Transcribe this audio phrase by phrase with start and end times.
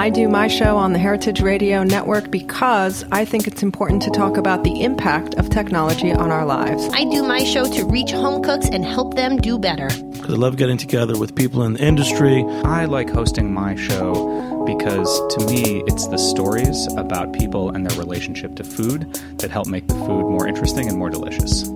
[0.00, 4.10] I do my show on the Heritage Radio Network because I think it's important to
[4.10, 6.88] talk about the impact of technology on our lives.
[6.94, 9.90] I do my show to reach home cooks and help them do better.
[10.12, 12.42] Because I love getting together with people in the industry.
[12.64, 17.98] I like hosting my show because to me, it's the stories about people and their
[17.98, 19.02] relationship to food
[19.36, 21.68] that help make the food more interesting and more delicious.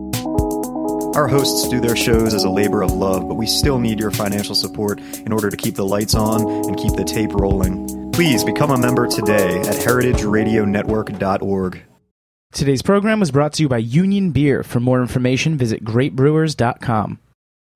[1.15, 4.11] Our hosts do their shows as a labor of love, but we still need your
[4.11, 7.94] financial support in order to keep the lights on and keep the tape rolling.
[8.15, 11.83] Please become a member today at heritageradionetwork.org.
[12.53, 14.63] Today's program was brought to you by Union Beer.
[14.63, 17.19] For more information, visit greatbrewers.com.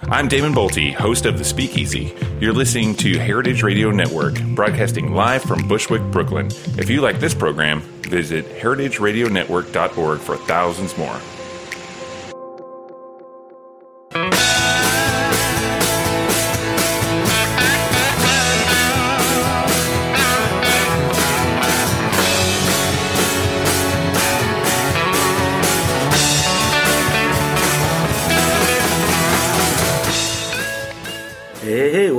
[0.02, 2.14] I'm Damon Boelte, host of The Speakeasy.
[2.38, 6.46] You're listening to Heritage Radio Network, broadcasting live from Bushwick, Brooklyn.
[6.78, 11.20] If you like this program, visit heritageradionetwork.org for thousands more.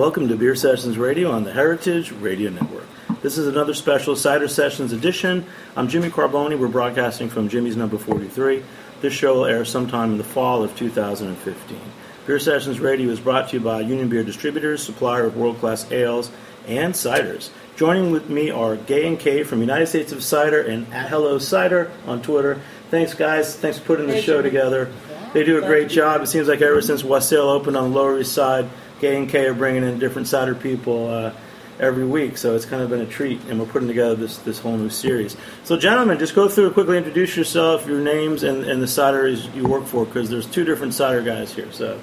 [0.10, 2.88] Welcome to Beer Sessions Radio on the Heritage Radio Network.
[3.22, 5.46] This is another special Cider Sessions edition.
[5.78, 6.58] I'm Jimmy Carbone.
[6.58, 8.64] We're broadcasting from Jimmy's number 43.
[9.02, 11.80] This show will air sometime in the fall of 2015.
[12.26, 15.92] Beer Sessions Radio is brought to you by Union Beer Distributors, supplier of world class
[15.92, 16.32] ales
[16.66, 17.52] and ciders.
[17.76, 21.38] Joining with me are Gay and Kay from United States of Cider and at Hello
[21.38, 22.60] Cider on Twitter.
[22.90, 23.56] Thanks, guys.
[23.56, 24.92] Thanks for putting the show together.
[25.34, 26.24] They do a great job.
[26.24, 28.68] It seems like ever since Wassail opened on the Lower East Side,
[29.00, 31.34] Gay and K are bringing in different cider people uh,
[31.80, 34.60] every week, so it's kind of been a treat, and we're putting together this, this
[34.60, 35.38] whole new series.
[35.64, 39.54] So, gentlemen, just go through and quickly introduce yourself, your names, and, and the cideries
[39.56, 41.72] you work for, because there's two different cider guys here.
[41.72, 42.00] So,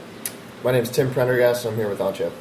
[0.65, 1.67] My name is Tim Prendergast.
[1.67, 2.33] I'm here with Anxo.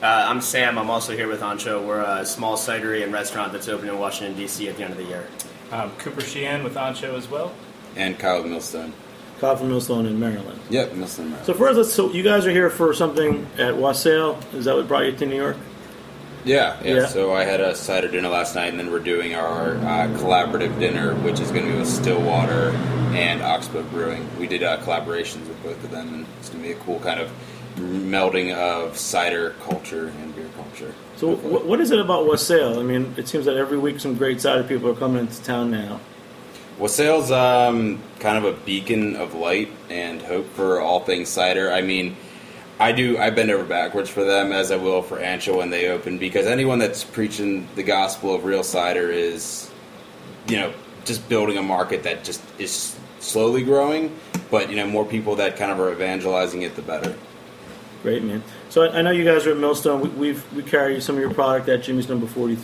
[0.00, 0.78] Uh, I'm Sam.
[0.78, 1.84] I'm also here with Anxo.
[1.86, 4.68] We're a small cidery and restaurant that's open in Washington, D.C.
[4.68, 5.26] at the end of the year.
[5.72, 7.52] Um, Cooper Sheehan with Anxo as well.
[7.96, 8.92] And Kyle Millstone.
[9.40, 10.58] Kyle from Millstone in Maryland.
[10.70, 11.46] Yep, Millstone, Maryland.
[11.46, 14.38] So, first, let's, so you guys are here for something at Wassail.
[14.54, 15.56] Is that what brought you to New York?
[16.44, 17.06] Yeah, yeah, Yeah.
[17.06, 20.78] So I had a cider dinner last night, and then we're doing our uh, collaborative
[20.78, 22.70] dinner, which is going to be with Stillwater
[23.14, 24.26] and Oxbow Brewing.
[24.38, 27.00] We did uh, collaborations with both of them, and it's going to be a cool
[27.00, 27.30] kind of
[27.76, 30.94] melding of cider culture and beer culture.
[31.16, 32.78] So, wh- what is it about Wassail?
[32.78, 35.70] I mean, it seems that every week some great cider people are coming into town
[35.70, 36.00] now.
[36.78, 41.72] Wassail's um, kind of a beacon of light and hope for all things cider.
[41.72, 42.16] I mean,
[42.78, 43.18] I do.
[43.18, 46.46] I bend over backwards for them as I will for Anxo when they open because
[46.46, 49.70] anyone that's preaching the gospel of real cider is,
[50.46, 50.72] you know,
[51.04, 54.16] just building a market that just is slowly growing.
[54.50, 57.16] But you know, more people that kind of are evangelizing it, the better.
[58.04, 58.44] Great, man.
[58.68, 60.00] So I, I know you guys are at Millstone.
[60.00, 62.54] We, we've we carry some of your product at Jimmy's Number Forty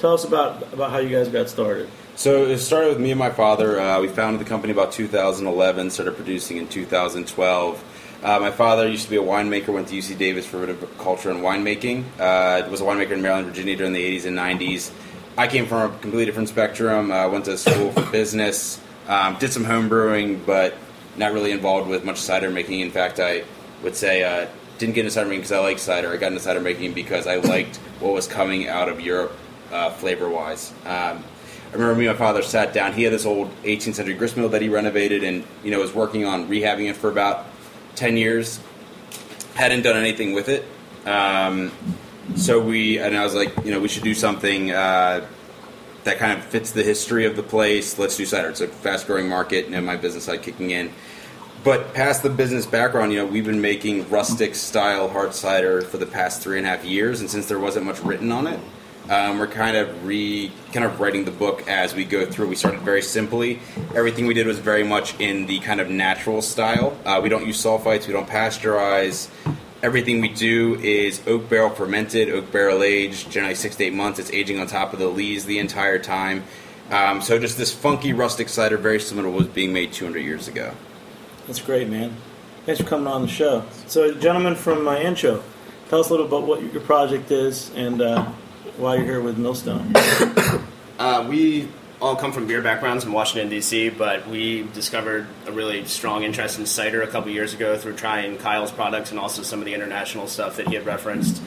[0.00, 1.88] Tell us about about how you guys got started.
[2.20, 3.80] So it started with me and my father.
[3.80, 8.20] Uh, we founded the company about 2011, started producing in 2012.
[8.22, 11.40] Uh, my father used to be a winemaker, went to UC Davis for viticulture and
[11.40, 12.04] winemaking.
[12.18, 14.92] Uh, was a winemaker in Maryland, Virginia during the 80s and 90s.
[15.38, 17.10] I came from a completely different spectrum.
[17.10, 18.78] Uh, went to school for business,
[19.08, 20.74] um, did some home brewing, but
[21.16, 22.80] not really involved with much cider making.
[22.80, 23.44] In fact, I
[23.82, 24.46] would say uh,
[24.76, 26.12] didn't get into cider making because I like cider.
[26.12, 29.32] I got into cider making because I liked what was coming out of Europe
[29.72, 30.74] uh, flavor wise.
[30.84, 31.24] Um,
[31.70, 32.94] I remember me and my father sat down.
[32.94, 35.94] He had this old 18th century grist mill that he renovated, and you know was
[35.94, 37.46] working on rehabbing it for about
[37.94, 38.58] 10 years.
[39.54, 40.64] Hadn't done anything with it.
[41.06, 41.70] Um,
[42.36, 45.24] so we and I was like, you know, we should do something uh,
[46.04, 47.98] that kind of fits the history of the place.
[47.98, 48.48] Let's do cider.
[48.48, 49.66] It's a fast growing market.
[49.66, 50.90] You know, my business side kicking in.
[51.62, 55.98] but past the business background, you know, we've been making rustic style hard cider for
[55.98, 58.58] the past three and a half years, and since there wasn't much written on it,
[59.10, 62.46] um, we're kind of re kind of writing the book as we go through.
[62.46, 63.58] We started very simply.
[63.94, 66.96] Everything we did was very much in the kind of natural style.
[67.04, 68.06] Uh, we don't use sulfites.
[68.06, 69.28] We don't pasteurize.
[69.82, 74.20] Everything we do is oak barrel fermented, oak barrel aged, generally six to eight months.
[74.20, 76.44] It's aging on top of the lees the entire time.
[76.90, 80.20] Um, so just this funky rustic cider, very similar to what was being made 200
[80.20, 80.74] years ago.
[81.46, 82.14] That's great, man.
[82.66, 83.64] Thanks for coming on the show.
[83.86, 85.42] So, gentlemen from my intro,
[85.88, 88.30] tell us a little about what your project is and uh,
[88.76, 89.94] why you're here with Millstone.
[91.00, 91.66] Uh, we
[91.98, 96.58] all come from beer backgrounds in Washington D.C., but we discovered a really strong interest
[96.58, 99.72] in cider a couple years ago through trying Kyle's products and also some of the
[99.72, 101.40] international stuff that he had referenced.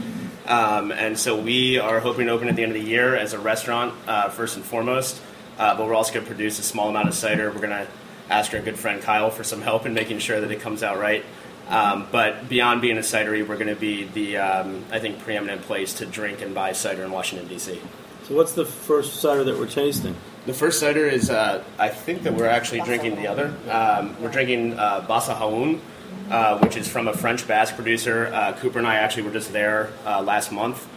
[0.48, 3.34] Um, and so we are hoping to open at the end of the year as
[3.34, 5.22] a restaurant uh, first and foremost,
[5.60, 7.52] uh, but we're also going to produce a small amount of cider.
[7.52, 7.88] We're going to
[8.32, 10.98] ask our good friend Kyle for some help in making sure that it comes out
[10.98, 11.24] right.
[11.74, 15.64] Um, but beyond being a cidery, we're going to be the um, I think preeminent
[15.64, 17.82] place to drink and buy cider in Washington D.C.
[18.28, 20.16] So, what's the first cider that we're tasting?
[20.46, 23.56] The first cider is, uh, I think that we're actually drinking the other.
[23.70, 25.80] Um, we're drinking uh, Basajaun,
[26.30, 28.28] uh, which is from a French Basque producer.
[28.28, 30.88] Uh, Cooper and I actually were just there uh, last month.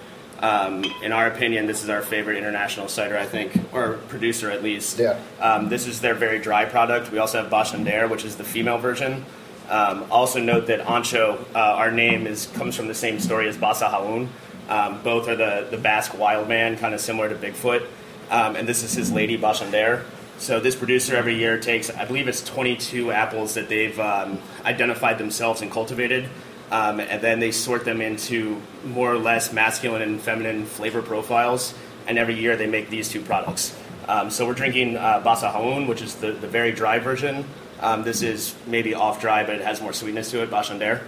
[0.40, 4.62] Um, in our opinion, this is our favorite international cider, I think, or producer at
[4.62, 4.98] least.
[4.98, 5.18] Yeah.
[5.40, 7.10] Um, this is their very dry product.
[7.10, 9.24] We also have Basandere, which is the female version.
[9.68, 13.56] Um, also note that Anxo, uh, our name is comes from the same story as
[13.56, 14.28] Basajaun.
[14.68, 17.86] Um, both are the, the Basque wild man, kind of similar to Bigfoot.
[18.30, 20.04] Um, and this is his lady Basandere.
[20.38, 25.18] So this producer every year takes, I believe it's 22 apples that they've um, identified
[25.18, 26.28] themselves and cultivated,
[26.70, 31.74] um, and then they sort them into more or less masculine and feminine flavor profiles.
[32.06, 33.76] And every year they make these two products.
[34.08, 37.44] Um, so we're drinking uh, Basajaun, which is the, the very dry version.
[37.80, 41.02] Um, this is maybe off dry, but it has more sweetness to it, Basandere.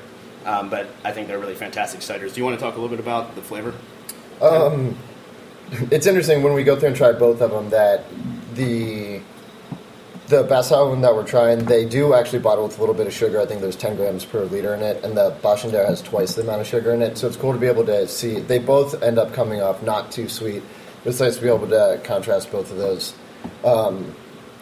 [0.45, 2.35] Um, but I think they're really fantastic ciders.
[2.35, 3.75] Do you want to talk a little bit about the flavor?
[4.41, 4.97] Um,
[5.91, 8.05] it's interesting when we go through and try both of them that
[8.55, 9.21] the
[10.29, 13.41] the Basajaun that we're trying, they do actually bottle with a little bit of sugar.
[13.41, 16.43] I think there's 10 grams per liter in it, and the Basandere has twice the
[16.43, 17.17] amount of sugar in it.
[17.17, 18.41] So it's cool to be able to see.
[18.41, 20.63] They both end up coming off not too sweet.
[21.07, 23.15] It's nice to be able to contrast both of those.
[23.65, 24.15] Um,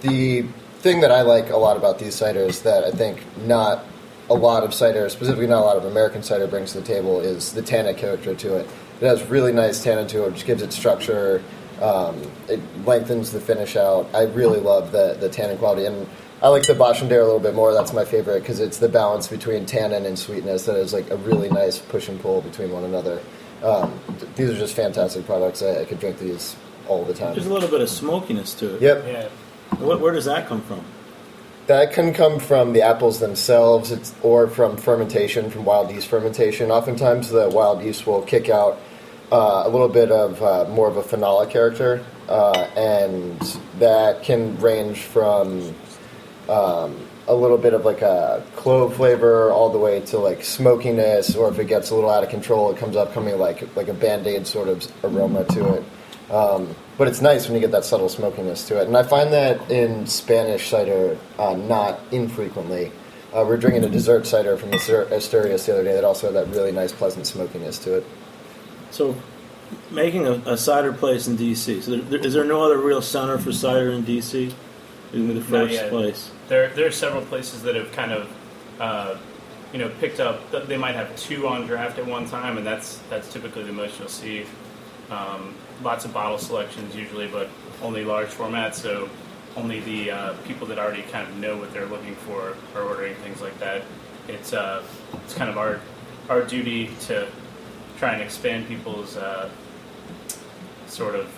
[0.02, 0.46] the
[0.86, 3.84] thing that I like a lot about these ciders that I think not
[4.30, 7.20] a lot of cider, specifically not a lot of American cider, brings to the table
[7.20, 8.68] is the tannic character to it.
[9.00, 11.42] It has really nice tannin to it, which gives it structure.
[11.82, 14.08] Um, it lengthens the finish out.
[14.14, 16.06] I really love the the tannin quality, and
[16.40, 17.72] I like the Basandere a little bit more.
[17.72, 21.16] That's my favorite because it's the balance between tannin and sweetness that is like a
[21.16, 23.20] really nice push and pull between one another.
[23.62, 25.62] Um, th- these are just fantastic products.
[25.62, 26.54] I, I could drink these
[26.88, 27.34] all the time.
[27.34, 28.82] There's a little bit of smokiness to it.
[28.82, 29.04] Yep.
[29.06, 29.28] Yeah.
[29.78, 30.82] Where, where does that come from?
[31.66, 36.70] That can come from the apples themselves, it's, or from fermentation, from wild yeast fermentation.
[36.70, 38.78] Oftentimes, the wild yeast will kick out
[39.32, 43.40] uh, a little bit of uh, more of a phenolic character, uh, and
[43.80, 45.74] that can range from
[46.48, 46.96] um,
[47.26, 51.50] a little bit of like a clove flavor all the way to like smokiness, or
[51.50, 53.94] if it gets a little out of control, it comes up coming like like a
[53.94, 55.84] band aid sort of aroma to it.
[56.30, 59.32] Um, but it's nice when you get that subtle smokiness to it, and I find
[59.32, 62.92] that in Spanish cider uh, not infrequently.
[63.34, 66.32] Uh, we we're drinking a dessert cider from Aster- Asturias the other day that also
[66.32, 68.06] had that really nice, pleasant smokiness to it.
[68.90, 69.14] So,
[69.90, 71.82] making a, a cider place in D.C.
[71.82, 74.54] So, there, there, is there no other real center for cider in D.C.?
[75.12, 76.30] Isn't it the first place?
[76.48, 78.32] There, there are several places that have kind of,
[78.80, 79.16] uh,
[79.72, 80.40] you know, picked up.
[80.66, 83.98] They might have two on draft at one time, and that's that's typically the most
[83.98, 84.46] you'll see.
[85.10, 87.48] Um, lots of bottle selections usually, but
[87.82, 88.74] only large formats.
[88.74, 89.08] So
[89.56, 93.14] only the uh, people that already kind of know what they're looking for are ordering
[93.16, 93.82] things like that.
[94.28, 94.82] It's uh,
[95.24, 95.80] it's kind of our
[96.28, 97.26] our duty to
[97.98, 99.48] try and expand people's uh,
[100.86, 101.28] sort of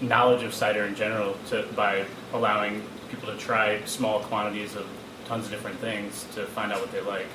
[0.00, 4.86] knowledge of cider in general to, by allowing people to try small quantities of
[5.26, 7.26] tons of different things to find out what they like.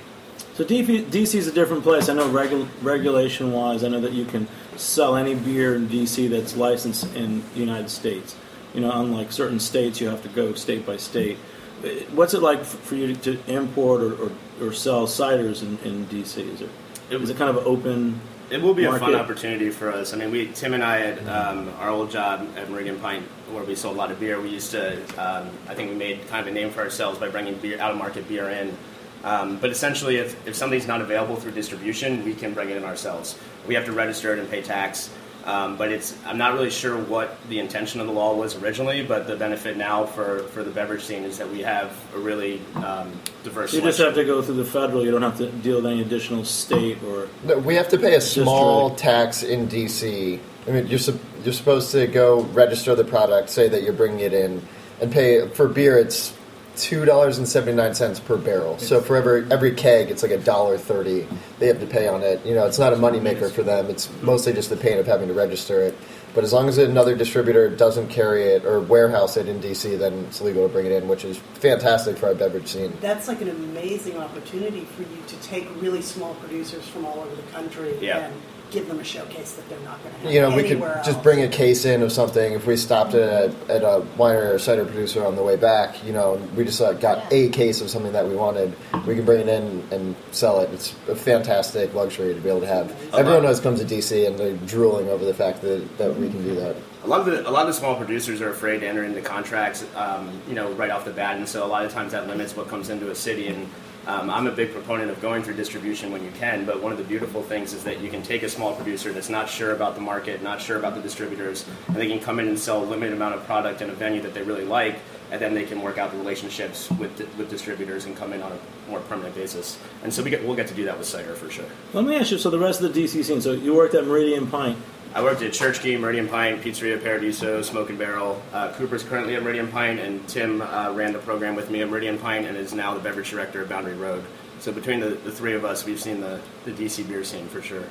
[0.53, 2.09] So DC is a different place.
[2.09, 4.47] I know regu- regulation wise, I know that you can
[4.81, 8.35] sell any beer in DC that's licensed in the United States.
[8.73, 11.37] You know, unlike certain states, you have to go state by state.
[11.83, 16.05] Uh, What's it like for you to import or, or, or sell ciders in, in
[16.05, 16.37] DC?
[16.37, 16.69] Is it
[17.09, 18.19] is it kind of open?
[18.49, 20.13] It will be a fun opportunity for us.
[20.13, 23.63] I mean, we Tim and I at um, our old job at Meridian Pint, where
[23.63, 24.39] we sold a lot of beer.
[24.39, 27.29] We used to, um, I think, we made kind of a name for ourselves by
[27.29, 28.75] bringing beer out of market beer in.
[29.23, 32.83] Um, but essentially, if, if something's not available through distribution, we can bring it in
[32.83, 33.37] ourselves.
[33.67, 35.09] We have to register it and pay tax.
[35.43, 39.03] Um, but it's I'm not really sure what the intention of the law was originally,
[39.03, 42.61] but the benefit now for, for the beverage scene is that we have a really
[42.75, 43.11] um,
[43.43, 43.73] diverse.
[43.73, 45.03] You just have to go through the federal.
[45.03, 47.27] You don't have to deal with any additional state or.
[47.43, 48.45] No, we have to pay a District.
[48.45, 50.39] small tax in DC.
[50.67, 54.19] I mean, you're sup- you're supposed to go register the product, say that you're bringing
[54.19, 54.61] it in,
[54.99, 55.97] and pay for beer.
[55.97, 56.33] It's
[56.81, 58.77] two dollars and seventy nine cents per barrel.
[58.79, 61.27] So for every every keg, it's like a dollar thirty
[61.59, 62.43] they have to pay on it.
[62.45, 63.89] You know, it's not a moneymaker for them.
[63.89, 65.95] It's mostly just the pain of having to register it.
[66.33, 70.13] But as long as another distributor doesn't carry it or warehouse it in DC, then
[70.29, 72.97] it's legal to bring it in, which is fantastic for our beverage scene.
[73.01, 77.35] That's like an amazing opportunity for you to take really small producers from all over
[77.35, 78.19] the country Yeah.
[78.27, 78.33] and
[78.71, 81.05] give them a showcase that they're not going to have You know, we could else.
[81.05, 82.53] just bring a case in of something.
[82.53, 86.03] If we stopped at a, at a winery or cider producer on the way back,
[86.05, 88.73] you know, we just uh, got a case of something that we wanted,
[89.05, 90.69] we can bring it in and sell it.
[90.71, 92.89] It's a fantastic luxury to be able to have.
[93.13, 96.41] Everyone always comes to DC and they're drooling over the fact that, that we can
[96.43, 96.75] do that.
[97.03, 99.21] A lot of the a lot of the small producers are afraid to enter into
[99.21, 102.27] contracts, um, you know, right off the bat, and so a lot of times that
[102.27, 103.47] limits what comes into a city.
[103.47, 103.67] And
[104.07, 106.65] um, I'm a big proponent of going through distribution when you can.
[106.65, 109.29] But one of the beautiful things is that you can take a small producer that's
[109.29, 112.47] not sure about the market, not sure about the distributors, and they can come in
[112.47, 115.39] and sell a limited amount of product in a venue that they really like, and
[115.39, 118.89] then they can work out the relationships with with distributors and come in on a
[118.89, 119.77] more permanent basis.
[120.03, 121.65] And so we get, we'll get to do that with cider for sure.
[121.93, 122.37] Let me ask you.
[122.37, 123.41] So the rest of the DC scene.
[123.41, 124.77] So you worked at Meridian Pint.
[125.13, 128.41] I worked at Church Key, Meridian Pint, Pizzeria Paradiso, Smoke and Barrel.
[128.53, 131.89] Uh, Cooper's currently at Meridian Pint, and Tim uh, ran the program with me at
[131.89, 134.23] Meridian Pint and is now the beverage director at Boundary Road.
[134.61, 137.61] So between the, the three of us, we've seen the, the DC beer scene for
[137.61, 137.83] sure.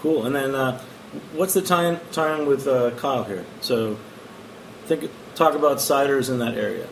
[0.00, 0.26] Cool.
[0.26, 0.82] And then, uh,
[1.32, 3.44] what's the tie-in, tie-in with uh, Kyle here?
[3.60, 3.96] So,
[4.86, 6.88] think, talk about ciders in that area.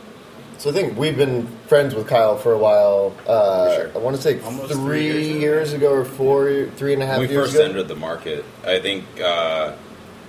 [0.61, 3.15] So I think we've been friends with Kyle for a while.
[3.27, 7.03] Uh, I want to say Almost three, three years years, ago or four, three and
[7.03, 7.65] a half When we years first ago.
[7.65, 9.75] entered the market, I think uh,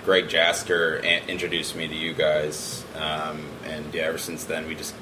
[0.06, 4.74] Greg Jasker a- introduced me to you guys, um, and yeah, ever since then we
[4.74, 4.96] just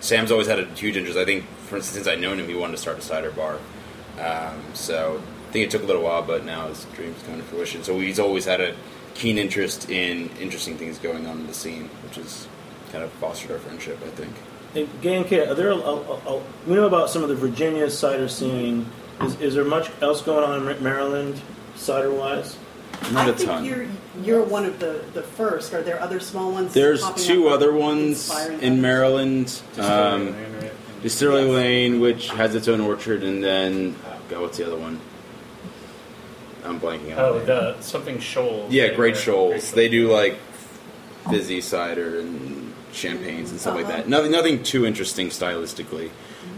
[0.00, 1.18] Sam's always had a huge interest.
[1.18, 3.58] I think, for instance, since I've known him, he wanted to start a cider bar.
[4.18, 5.20] Um, so
[5.50, 7.84] I think it took a little while, but now his dreams come to fruition.
[7.84, 8.74] So he's always had a
[9.12, 12.48] keen interest in interesting things going on in the scene, which has
[12.92, 13.98] kind of fostered our friendship.
[14.02, 14.32] I think.
[14.74, 15.70] Hey, Gay and Kate, are there?
[15.70, 15.94] A, a,
[16.36, 18.86] a, we know about some of the Virginia cider scene.
[19.22, 21.40] Is, is there much else going on in Maryland,
[21.74, 22.56] cider-wise?
[23.12, 23.86] Not I think you're
[24.22, 25.72] you're one of the, the first.
[25.72, 26.74] Are there other small ones?
[26.74, 28.78] There's two up other ones in others?
[28.78, 29.44] Maryland.
[29.74, 31.02] Distillery Um, Lane, right?
[31.02, 33.96] Distillery Lane, which has its own orchard, and then
[34.28, 35.00] God, what's the other one?
[36.64, 37.18] I'm blanking on.
[37.18, 38.70] Oh, the something Shoals.
[38.70, 39.22] yeah, Great Right.
[39.22, 39.72] Shoals.
[39.72, 40.36] They do like
[41.30, 42.59] fizzy cider and
[42.92, 43.96] champagnes and stuff like Uh-huh.
[43.98, 44.08] that.
[44.08, 46.10] Nothing, nothing too interesting stylistically.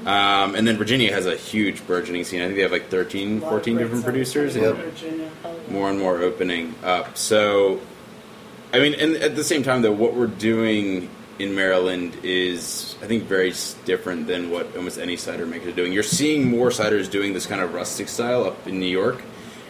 [0.07, 2.41] Um, and then Virginia has a huge burgeoning scene.
[2.41, 4.57] I think they have like 13, A lot of 14 different producers.
[4.57, 5.31] in Virginia.
[5.69, 7.17] more and more opening up.
[7.17, 7.81] So,
[8.73, 11.09] I mean, and at the same time, though, what we're doing
[11.39, 13.53] in Maryland is, I think, very
[13.85, 15.93] different than what almost any cider maker is doing.
[15.93, 19.23] You're seeing more ciders doing this kind of rustic style up in New York,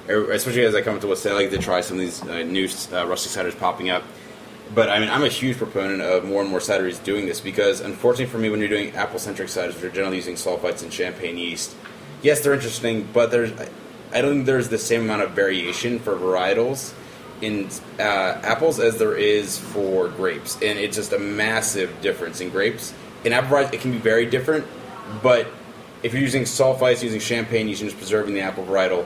[0.08, 1.26] especially as I come to West.
[1.26, 4.02] I like to try some of these uh, new uh, rustic ciders popping up.
[4.74, 7.80] But I mean, I'm a huge proponent of more and more cideries doing this because,
[7.80, 11.36] unfortunately for me, when you're doing apple-centric ciders, which are generally using sulfites and champagne
[11.36, 11.74] yeast,
[12.22, 13.52] yes, they're interesting, but there's
[14.14, 16.92] I- don't think there's the same amount of variation for varietals
[17.40, 22.50] in uh, apples as there is for grapes, and it's just a massive difference in
[22.50, 22.94] grapes.
[23.24, 24.66] In apple varieties, it can be very different,
[25.22, 25.48] but
[26.02, 29.04] if you're using sulfites, using champagne, yeast, using just preserving the apple varietal,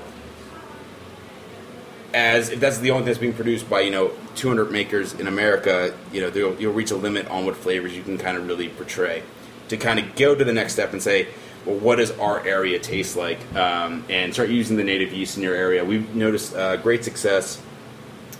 [2.16, 5.26] as if that's the only thing that's being produced by you know 200 makers in
[5.26, 8.46] America, you know you'll, you'll reach a limit on what flavors you can kind of
[8.48, 9.22] really portray.
[9.68, 11.28] To kind of go to the next step and say,
[11.66, 15.42] well, what does our area taste like, um, and start using the native yeast in
[15.42, 15.84] your area.
[15.84, 17.60] We've noticed uh, great success,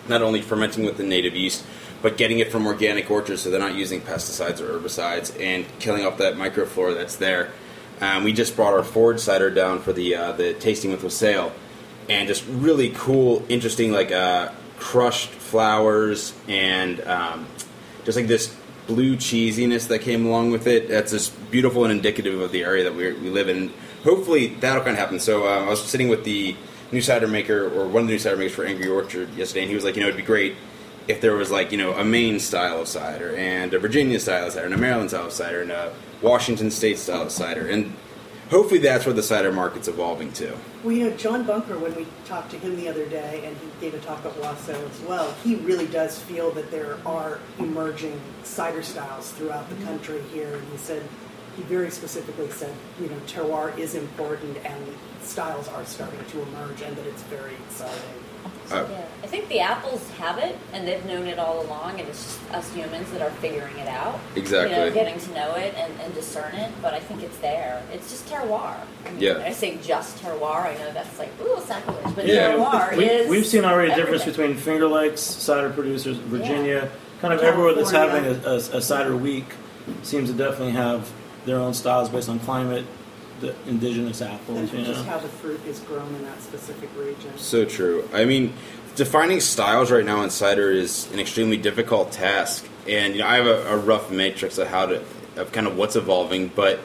[0.09, 1.65] not only fermenting with the native yeast,
[2.01, 6.07] but getting it from organic orchards, so they're not using pesticides or herbicides, and killing
[6.07, 7.51] off that microflora that's there.
[8.01, 11.53] Um, we just brought our forage cider down for the uh, the tasting with Wassail,
[12.09, 17.47] and just really cool, interesting, like uh, crushed flowers and um,
[18.05, 18.55] just like this
[18.87, 20.89] blue cheesiness that came along with it.
[20.89, 23.73] That's just beautiful and indicative of the area that we we live in.
[24.05, 25.19] Hopefully, that'll kind of happen.
[25.19, 26.57] So um, I was sitting with the
[26.93, 29.71] new cider maker, or one of the new cider makers for Angry Orchard yesterday, and
[29.71, 30.55] he was like, you know, it'd be great
[31.09, 34.47] if there was like you know a Maine style of cider and a Virginia style
[34.47, 37.69] of cider and a Maryland style of cider and a Washington State style of cider,
[37.69, 37.95] and
[38.51, 40.57] hopefully that's where the cider market's evolving to.
[40.83, 43.69] Well, you know, John Bunker, when we talked to him the other day, and he
[43.81, 48.21] gave a talk at Wassail as well, he really does feel that there are emerging
[48.45, 50.57] cider styles throughout the country here.
[50.57, 51.03] And he said
[51.57, 56.83] he very specifically said, you know, terroir is important and styles are starting to emerge
[56.83, 58.26] and that it's very exciting.
[58.71, 62.09] Uh, Yeah, I think the apples have it, and they've known it all along, and
[62.09, 64.19] it's just us humans that are figuring it out.
[64.35, 64.71] Exactly.
[64.77, 67.83] You know, getting to know it and, and discern it, but I think it's there.
[67.93, 68.77] It's just terroir.
[69.07, 69.43] I mean, Yeah.
[69.45, 73.29] I say just terroir, I know that's like, ooh, sacrilege, but Yeah, terroir we, is.
[73.29, 76.89] we've seen already a difference between Finger Lakes cider producers, Virginia,
[77.21, 77.47] kind of California.
[77.49, 79.47] everywhere that's having a, a, a cider week
[80.03, 81.11] seems to definitely have
[81.47, 82.85] their own styles based on climate,
[83.41, 84.73] the indigenous apples.
[84.73, 87.37] You And just know, how the fruit is grown in that specific region.
[87.37, 88.09] So true.
[88.13, 88.53] I mean,
[88.95, 93.37] defining styles right now in cider is an extremely difficult task, and you know, I
[93.37, 95.03] have a, a rough matrix of how to
[95.37, 96.49] of kind of what's evolving.
[96.49, 96.81] But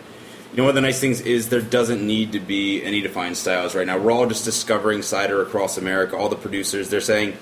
[0.52, 3.38] you know, one of the nice things is there doesn't need to be any defined
[3.38, 3.98] styles right now.
[3.98, 6.18] We're all just discovering cider across America.
[6.18, 7.38] All the producers they're saying,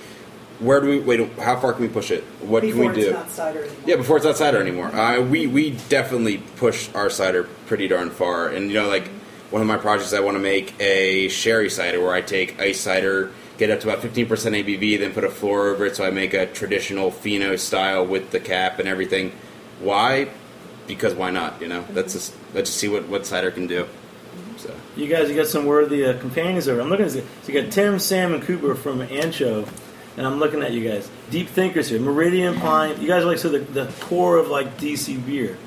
[0.60, 1.32] where do we wait?
[1.40, 2.24] How far can we push it?
[2.42, 3.14] What Before can we it's do?
[3.14, 3.84] not cider anymore.
[3.88, 4.88] Yeah, before it's not cider anymore.
[4.94, 9.08] Uh, we we definitely push our cider pretty darn far, and you know, like
[9.52, 12.82] one of my projects, I want to make a sherry cider where I take ice
[12.82, 16.04] cider, get up to about fifteen percent ABV, then put a flor over it, so
[16.04, 19.32] I make a traditional Fino style with the cap and everything.
[19.80, 20.30] Why?
[20.88, 21.62] Because why not?
[21.62, 23.88] You know, let's just let's just see what what cider can do.
[24.58, 26.82] So you guys, you got some worthy uh, companions over.
[26.82, 27.24] I'm looking at this.
[27.44, 29.68] So you got Tim, Sam, and Cooper from Anxo,
[30.18, 31.10] and I'm looking at you guys.
[31.30, 32.00] Deep thinkers here.
[32.00, 33.00] Meridian Pint.
[33.00, 35.58] You guys are like so the, the core of like DC beer.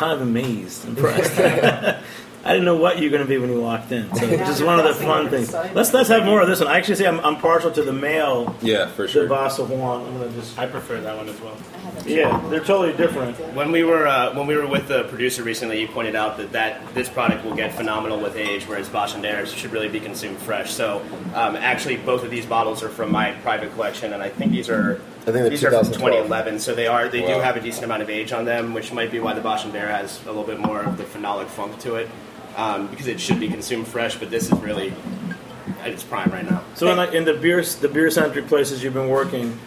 [0.00, 1.38] Kind of amazed, impressed.
[2.42, 4.14] I didn't know what you were going to be when you walked in.
[4.14, 5.48] So Yeah, just one of the fun things.
[5.48, 5.74] exciting.
[5.74, 6.68] Let's let's have more of this one.
[6.68, 8.56] I actually say I'm, I'm partial to the male.
[8.62, 9.28] Yeah, for sure.
[9.28, 10.06] The Basajaun.
[10.08, 10.58] I'm going to just.
[10.58, 11.54] I prefer that one as well.
[12.06, 13.36] Yeah, they're totally different.
[13.54, 16.52] When we were uh, when we were with the producer recently, he pointed out that,
[16.52, 20.72] that this product will get phenomenal with age, whereas Basanderes should really be consumed fresh.
[20.72, 21.02] So
[21.34, 24.70] um, actually, both of these bottles are from my private collection, and I think these
[24.70, 26.58] are I think these are from 2011.
[26.60, 29.10] So they are they do have a decent amount of age on them, which might
[29.10, 32.08] be why the Basandere has a little bit more of the phenolic funk to it,
[32.56, 34.16] um, because it should be consumed fresh.
[34.16, 34.94] But this is really
[35.80, 36.64] at its prime right now.
[36.74, 39.58] So in, like, in the beer the beer centric places you've been working,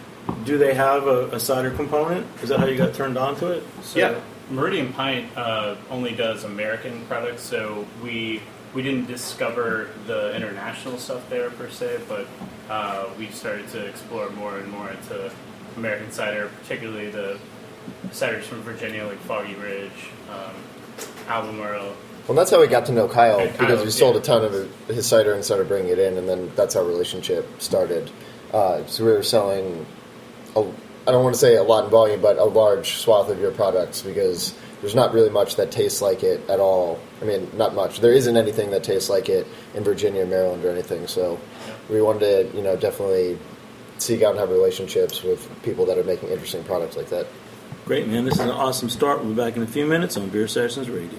[0.44, 2.26] do they have a, a cider component?
[2.42, 3.62] Is that how you got turned on to it?
[3.82, 4.20] So, yeah,
[4.50, 8.42] Meridian Pint uh, only does American products, so we
[8.74, 12.26] we didn't discover the international stuff there per se, but
[12.68, 15.30] uh, we started to explore more and more into
[15.76, 17.38] American cider, particularly the
[18.08, 20.54] ciders from Virginia, like Foggy Ridge, um,
[21.28, 21.94] Albemarle.
[22.26, 24.20] Well, that's how we got to know Kyle And because Kyle, we sold yeah.
[24.20, 26.86] a ton of his cider and started bringing it in, and then that's how our
[26.86, 28.10] relationship started.
[28.52, 29.86] Uh, so we were selling,
[30.56, 30.60] a,
[31.06, 33.50] I don't want to say a lot in volume, but a large swath of your
[33.50, 36.98] products because there's not really much that tastes like it at all.
[37.24, 38.00] I mean, not much.
[38.00, 41.06] There isn't anything that tastes like it in Virginia, Maryland, or anything.
[41.06, 41.40] So
[41.88, 42.20] we wanted
[42.52, 43.38] to, you know, definitely
[43.96, 47.26] seek out and have relationships with people that are making interesting products like that.
[47.86, 48.26] Great, man.
[48.26, 49.20] This is an awesome start.
[49.20, 51.18] We'll be back in a few minutes on Beer Sessions Radio.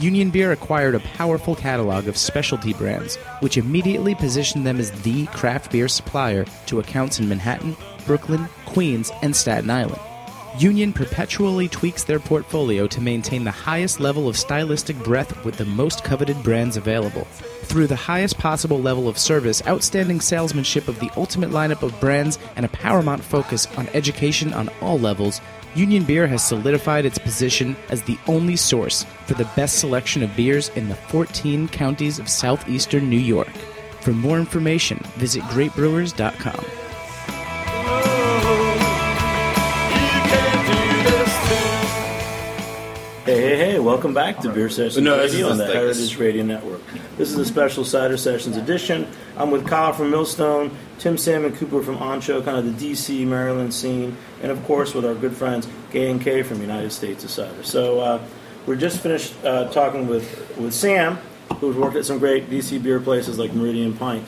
[0.00, 5.26] Union Beer acquired a powerful catalog of specialty brands, which immediately positioned them as the
[5.26, 10.00] craft beer supplier to accounts in Manhattan, Brooklyn, Queens, and Staten Island.
[10.58, 15.66] Union perpetually tweaks their portfolio to maintain the highest level of stylistic breadth with the
[15.66, 17.24] most coveted brands available.
[17.64, 22.38] Through the highest possible level of service, outstanding salesmanship of the ultimate lineup of brands,
[22.56, 25.42] and a paramount focus on education on all levels,
[25.74, 30.34] Union Beer has solidified its position as the only source for the best selection of
[30.34, 33.52] beers in the 14 counties of southeastern New York.
[34.00, 36.79] For more information, visit greatbrewers.com.
[43.26, 46.16] Hey, hey, hey, welcome back to Beer Sessions No, Radio on the like Heritage this-
[46.16, 46.80] Radio Network.
[47.18, 49.06] This is a special Cider Sessions edition.
[49.36, 53.26] I'm with Kyle from Millstone, Tim Sam and Cooper from Anxo, kind of the DC,
[53.26, 57.22] Maryland scene, and of course with our good friends Gay and Kay from United States
[57.22, 57.62] of Cider.
[57.62, 58.22] So uh,
[58.66, 61.16] we're just finished uh, talking with, with Sam,
[61.60, 64.26] who's worked at some great DC beer places like Meridian Pint.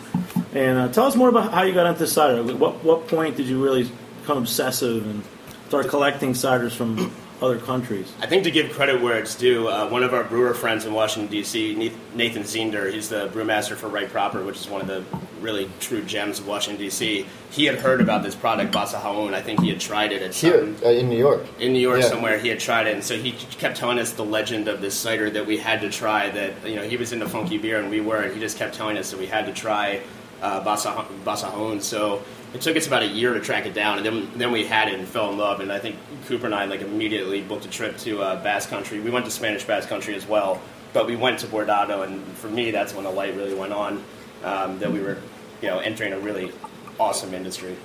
[0.55, 2.43] And uh, tell us more about how you got into cider.
[2.55, 5.23] What, what point did you really become obsessive and
[5.69, 7.11] start collecting ciders from
[7.43, 8.11] other countries.
[8.21, 10.93] I think to give credit where it's due, uh, one of our brewer friends in
[10.95, 15.05] Washington D.C., Nathan Zeender, he's the brewmaster for Right Proper, which is one of the
[15.41, 17.27] really true gems of Washington D.C.
[17.51, 19.35] He had heard about this product Basajaun.
[19.35, 21.45] I think he had tried it at Here some, uh, in New York.
[21.59, 22.09] in New York Yeah.
[22.09, 22.39] somewhere.
[22.39, 25.29] He had tried it, and so he kept telling us the legend of this cider
[25.31, 26.31] that we had to try.
[26.31, 28.33] That you know he was into funky beer and we weren't.
[28.35, 30.01] He just kept telling us that we had to try
[30.41, 31.83] uh, Basa Basajaun.
[31.83, 32.23] So
[32.55, 34.89] it took us about a year to track it down, and then then we had
[34.89, 35.61] it and fell in love.
[35.61, 39.01] And I think Cooper and I like immediately booked a trip to uh, Basque Country.
[39.01, 40.61] We went to Spanish Basque Country as well,
[40.93, 44.03] but we went to Bordatto, and for me that's when the light really went on.
[44.45, 45.19] Um, that we were,
[45.61, 46.51] you know, entering a really
[46.99, 47.77] awesome industry.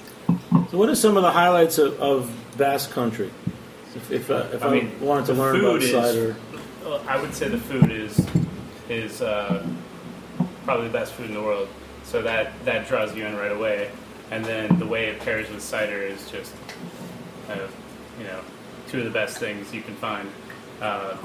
[0.71, 3.31] So, what are some of the highlights of, of Basque Country?
[3.95, 6.35] If, if, uh, if I, mean, wanted to learn about is- cider,
[7.07, 8.25] I would say the food is
[8.89, 9.65] is uh,
[10.65, 11.67] probably the best food in the world.
[12.03, 13.91] So that that draws you in right away,
[14.31, 16.53] and then the way it pairs with cider is just
[17.49, 17.73] of
[18.19, 18.41] you know
[18.87, 20.29] two of the best things you can find.
[20.81, 21.17] Uh,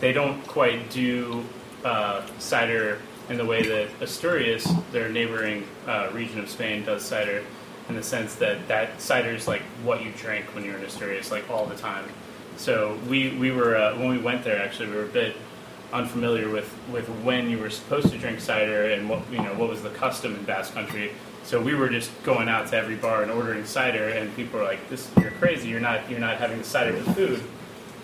[0.00, 1.44] they don't quite do
[1.84, 2.98] uh, cider
[3.28, 7.44] in the way that Asturias, their neighboring uh, region of Spain, does cider,
[7.88, 11.30] in the sense that that cider is like what you drink when you're in Asturias,
[11.30, 12.04] like all the time.
[12.56, 15.36] So we we were uh, when we went there actually we were a bit
[15.92, 19.68] unfamiliar with, with when you were supposed to drink cider and what you know what
[19.68, 21.12] was the custom in Basque Country.
[21.48, 24.66] So we were just going out to every bar and ordering cider, and people were
[24.66, 25.68] like, "This you're crazy!
[25.70, 27.42] You're not you're not having the cider with food.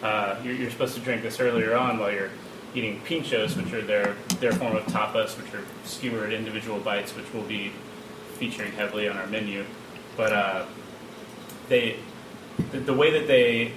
[0.03, 2.31] Uh, you're, you're supposed to drink this earlier on while you're
[2.75, 7.31] eating pinchos, which are their their form of tapas, which are skewered individual bites, which
[7.35, 7.71] will be
[8.39, 9.67] featuring heavily on our menu.
[10.17, 10.65] But uh,
[11.69, 11.99] they
[12.71, 13.73] the, the way that they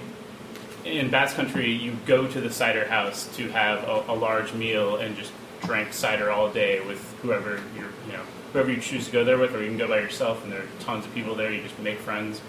[0.86, 4.96] in Basque Country, you go to the cider house to have a, a large meal
[4.96, 9.12] and just drink cider all day with whoever you're, you know, whoever you choose to
[9.12, 10.42] go there with, or you can go by yourself.
[10.42, 11.52] And there are tons of people there.
[11.52, 12.40] You just make friends,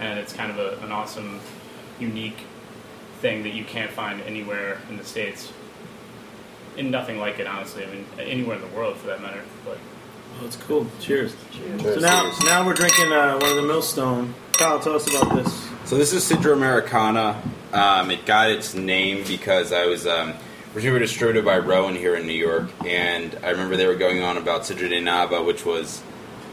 [0.00, 1.40] and it's kind of a, an awesome,
[1.98, 2.38] unique
[3.20, 5.52] thing that you can't find anywhere in the states.
[6.76, 7.84] And nothing like it, honestly.
[7.84, 9.42] I mean, anywhere in the world for that matter.
[9.64, 9.78] But
[10.40, 10.86] oh, it's cool.
[11.00, 11.34] Cheers.
[11.52, 11.82] Cheers.
[11.82, 14.34] So now, now we're drinking uh, one of the Millstone.
[14.52, 15.68] Kyle, tell us about this.
[15.84, 17.42] So this is Sidra Americana.
[17.72, 20.34] Um, it got its name because I was um,
[20.74, 24.36] originally distributed by Rowan here in New York, and I remember they were going on
[24.36, 26.02] about Sidra de Nava, which was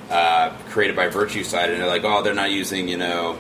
[0.10, 3.38] uh, created by Virtue Side, and they're like, oh, they're not using, you know,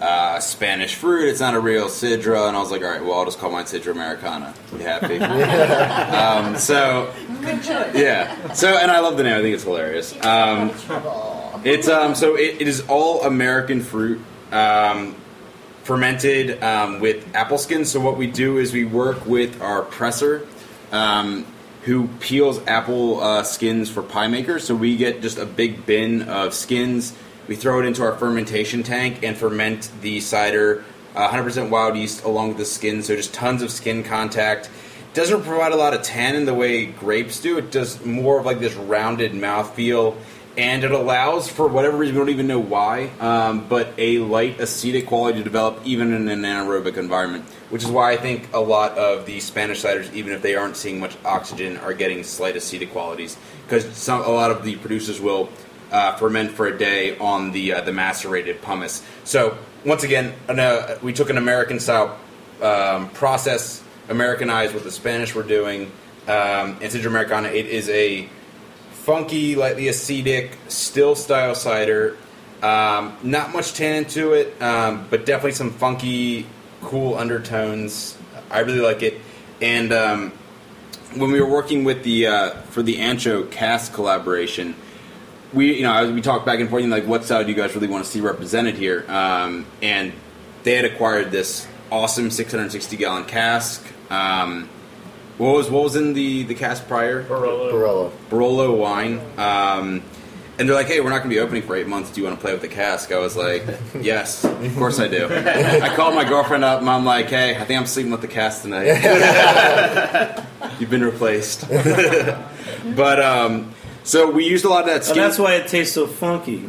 [0.00, 1.28] uh, Spanish fruit.
[1.28, 3.50] It's not a real Sidra, and I was like, all right, well, I'll just call
[3.50, 4.54] mine Sidra Americana.
[4.76, 5.18] Be happy.
[5.18, 7.94] um, so Good choice.
[7.94, 8.52] yeah.
[8.52, 9.36] So, and I love the name.
[9.38, 10.12] I think it's hilarious.
[10.24, 10.70] Um,
[11.64, 14.20] it's um, so it, it is all American fruit,
[14.52, 15.16] um,
[15.88, 17.90] fermented um, with apple skins.
[17.90, 20.46] So what we do is we work with our presser,
[20.92, 21.46] um,
[21.84, 24.64] who peels apple uh, skins for pie makers.
[24.64, 27.16] So we get just a big bin of skins.
[27.46, 30.84] We throw it into our fermentation tank and ferment the cider.
[31.16, 34.68] Uh, 100% wild yeast along with the skin, so just tons of skin contact
[35.14, 37.58] doesn't provide a lot of tannin the way grapes do.
[37.58, 40.16] It does more of like this rounded mouthfeel,
[40.58, 44.58] and it allows, for whatever reason, we don't even know why, um, but a light
[44.58, 47.44] acetic quality to develop even in an anaerobic environment.
[47.70, 50.76] Which is why I think a lot of the Spanish ciders, even if they aren't
[50.76, 55.48] seeing much oxygen, are getting slight acetic qualities because a lot of the producers will
[55.92, 59.04] uh, ferment for a day on the uh, the macerated pomace.
[59.24, 62.18] So once again, an, uh, we took an American style
[62.62, 65.92] um, process, Americanized what the Spanish were doing.
[66.26, 68.28] Um, and Sidra Americana, it is a
[69.08, 72.14] funky, lightly acetic, still style cider.
[72.62, 76.46] Um, not much tannin to it, um, but definitely some funky,
[76.82, 78.18] cool undertones.
[78.50, 79.14] I really like it.
[79.62, 80.32] And um,
[81.16, 84.74] when we were working with the uh, for the Anxo cast collaboration,
[85.54, 87.74] we you know we talked back and forth, know, like what style do you guys
[87.74, 89.06] really want to see represented here?
[89.08, 90.12] Um, and
[90.64, 93.82] they had acquired this awesome 660 gallon cask.
[94.10, 94.68] Um,
[95.38, 97.22] what was what was in the the cask prior?
[97.22, 97.72] Barolo.
[97.72, 98.10] Barolo.
[98.30, 99.20] Barolo wine.
[99.38, 100.02] Um,
[100.58, 102.10] and they're like, "Hey, we're not going to be opening for eight months.
[102.10, 103.64] Do you want to play with the cask?" I was like,
[104.00, 107.64] "Yes, of course I do." I called my girlfriend up, and I'm like, "Hey, I
[107.64, 108.86] think I'm sleeping with the cask tonight.
[110.80, 111.68] You've been replaced."
[112.96, 113.72] but um,
[114.02, 115.18] so we used a lot of that And skin.
[115.18, 116.60] that's why it tastes so funky.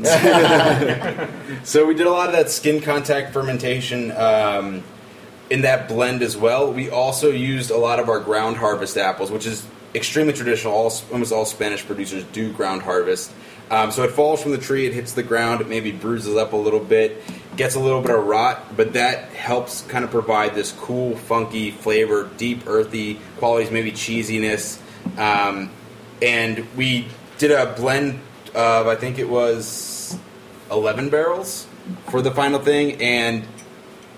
[1.63, 4.83] so we did a lot of that skin contact fermentation um,
[5.49, 6.71] in that blend as well.
[6.71, 10.73] We also used a lot of our ground harvest apples, which is extremely traditional.
[10.73, 13.31] All, almost all Spanish producers do ground harvest.
[13.71, 16.53] Um, so it falls from the tree, it hits the ground, it maybe bruises up
[16.53, 17.21] a little bit,
[17.55, 21.69] gets a little bit of rot, but that helps kind of provide this cool, funky
[21.69, 24.79] flavor, deep, earthy qualities, maybe cheesiness.
[25.19, 25.69] Um,
[26.19, 27.07] and we
[27.37, 28.19] did a blend
[28.55, 30.17] of, I think it was
[30.71, 31.67] 11 barrels
[32.09, 33.45] for the final thing, and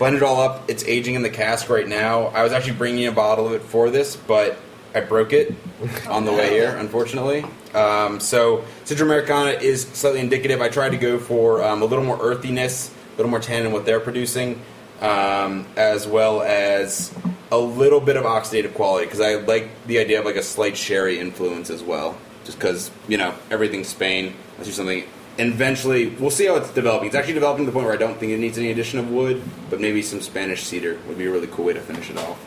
[0.02, 0.68] blend it all up.
[0.68, 2.24] It's aging in the cask right now.
[2.30, 4.58] I was actually bringing a bottle of it for this, but
[4.96, 5.54] I broke it
[6.10, 7.46] on the way here, unfortunately.
[7.76, 10.60] Um, so Sidra Americana is slightly indicative.
[10.60, 13.74] I tried to go for um, a little more earthiness, a little more tan in
[13.74, 14.60] what they're producing,
[15.02, 17.14] um, as well as
[17.52, 20.78] a little bit of oxidative quality because I like the idea of like a slight
[20.78, 22.18] sherry influence as well.
[22.44, 25.04] Just because you know everything's Spain, let's do something.
[25.38, 27.08] And eventually, we'll see how it's developing.
[27.08, 29.10] It's actually developing to the point where I don't think it needs any addition of
[29.10, 32.18] wood, but maybe some Spanish cedar would be a really cool way to finish it
[32.18, 32.38] off.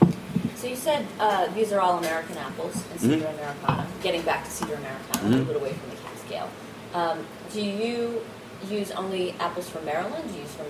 [0.56, 3.34] So you said uh, these are all American apples and Cedar Mhm.
[3.38, 3.86] Americana.
[4.02, 5.46] Getting back to Sidra Americana, a Mhm.
[5.46, 6.48] little away from the Cascale.
[6.94, 7.18] Um,
[7.52, 8.22] do you
[8.70, 10.24] use only apples from Maryland?
[10.28, 10.66] Do you use from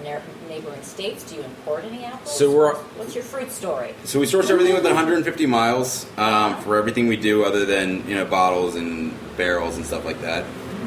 [0.49, 1.23] neighboring states?
[1.25, 2.37] Do you import any apples?
[2.37, 3.95] So we're- What's your fruit story?
[4.05, 8.15] So we source everything within 150 miles um, for everything we do, other than you
[8.17, 10.45] know bottles and barrels and stuff like that.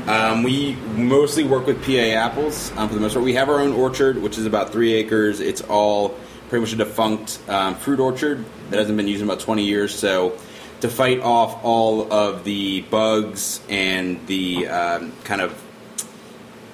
[0.08, 3.26] Um, we mostly work with PA apples um, for the most part.
[3.26, 5.42] We have our own orchard, which is about three acres.
[5.42, 6.18] It's all
[6.48, 9.94] pretty much a defunct um, fruit orchard that hasn't been used in about 20 years.
[9.94, 10.38] So
[10.80, 15.62] to fight off all of the bugs and the um, kind of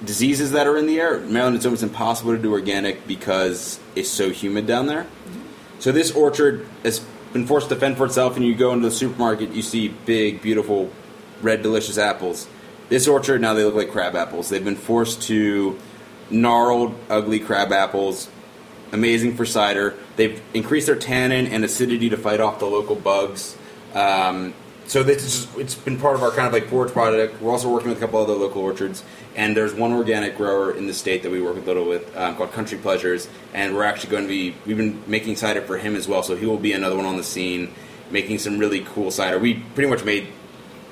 [0.04, 4.08] diseases that are in the air, Maryland it's almost impossible to do organic because it's
[4.08, 5.08] so humid down there.
[5.80, 7.00] So this orchard has
[7.32, 10.40] been forced to fend for itself, and you go into the supermarket, you see big,
[10.40, 10.92] beautiful,
[11.42, 12.46] red, delicious apples.
[12.88, 14.48] This orchard now they look like crab apples.
[14.48, 15.78] They've been forced to
[16.30, 18.28] gnarled, ugly crab apples.
[18.92, 19.94] Amazing for cider.
[20.16, 23.56] They've increased their tannin and acidity to fight off the local bugs.
[23.94, 24.54] Um,
[24.86, 27.40] so this is, it's been part of our kind of like forage product.
[27.40, 29.02] We're also working with a couple other local orchards,
[29.34, 32.36] and there's one organic grower in the state that we work a little with um,
[32.36, 35.96] called Country Pleasures, and we're actually going to be we've been making cider for him
[35.96, 36.22] as well.
[36.22, 37.72] So he will be another one on the scene,
[38.10, 39.38] making some really cool cider.
[39.38, 40.28] We pretty much made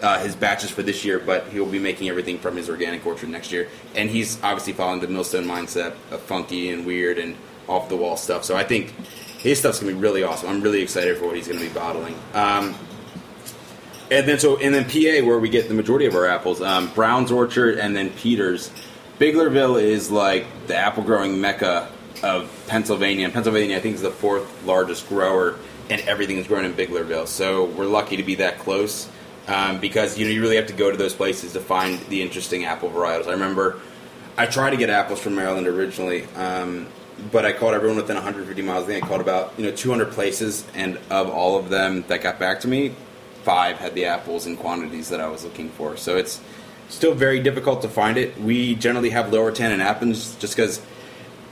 [0.03, 3.07] uh, his batches for this year, but he will be making everything from his organic
[3.07, 3.69] orchard next year.
[3.95, 7.37] And he's obviously following the Millstone mindset of funky and weird and
[7.69, 8.45] off the wall stuff.
[8.45, 8.91] So I think
[9.39, 10.49] his stuff's gonna be really awesome.
[10.49, 12.17] I'm really excited for what he's gonna be bottling.
[12.35, 12.75] Um,
[14.11, 16.93] and then so and then PA where we get the majority of our apples, um,
[16.95, 18.71] Brown's Orchard and then Peters.
[19.19, 21.89] Biglerville is like the apple growing mecca
[22.23, 23.25] of Pennsylvania.
[23.25, 25.57] And Pennsylvania, I think, is the fourth largest grower,
[25.91, 27.27] and everything is grown in Biglerville.
[27.29, 29.09] So we're lucky to be that close
[29.49, 32.23] um, because you know you really have to go to those places to find the
[32.23, 33.27] interesting apple varietals.
[33.27, 33.81] I remember
[34.37, 36.87] I tried to get apples from Maryland originally, um,
[37.31, 38.85] but I called everyone within 150 miles.
[38.85, 42.23] I think I called about you know 200 places, and of all of them that
[42.23, 42.95] got back to me,
[43.43, 45.97] five had the apples in quantities that I was looking for.
[45.97, 46.41] So it's
[46.89, 48.39] still very difficult to find it.
[48.41, 50.81] We generally have lower tannin apples just because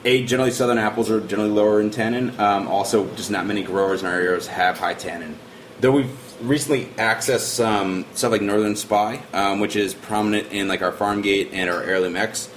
[0.05, 2.39] a generally southern apples are generally lower in tannin.
[2.41, 5.39] Um, also, just not many growers in our areas have high tannin.
[5.81, 10.83] Though we've recently accessed some stuff like Northern Spy, um, which is prominent in like
[10.83, 12.49] our Farm Gate and our Heirloom X.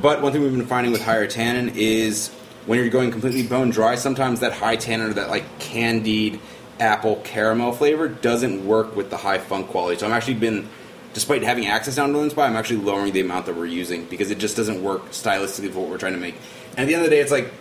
[0.00, 2.30] But one thing we've been finding with higher tannin is
[2.66, 6.40] when you're going completely bone dry, sometimes that high tannin or that like candied
[6.80, 9.98] apple caramel flavor doesn't work with the high funk quality.
[9.98, 10.68] So I'm actually been,
[11.14, 14.30] despite having access to Northern Spy, I'm actually lowering the amount that we're using because
[14.30, 16.34] it just doesn't work stylistically for what we're trying to make.
[16.72, 17.52] And at the end of the day, it's like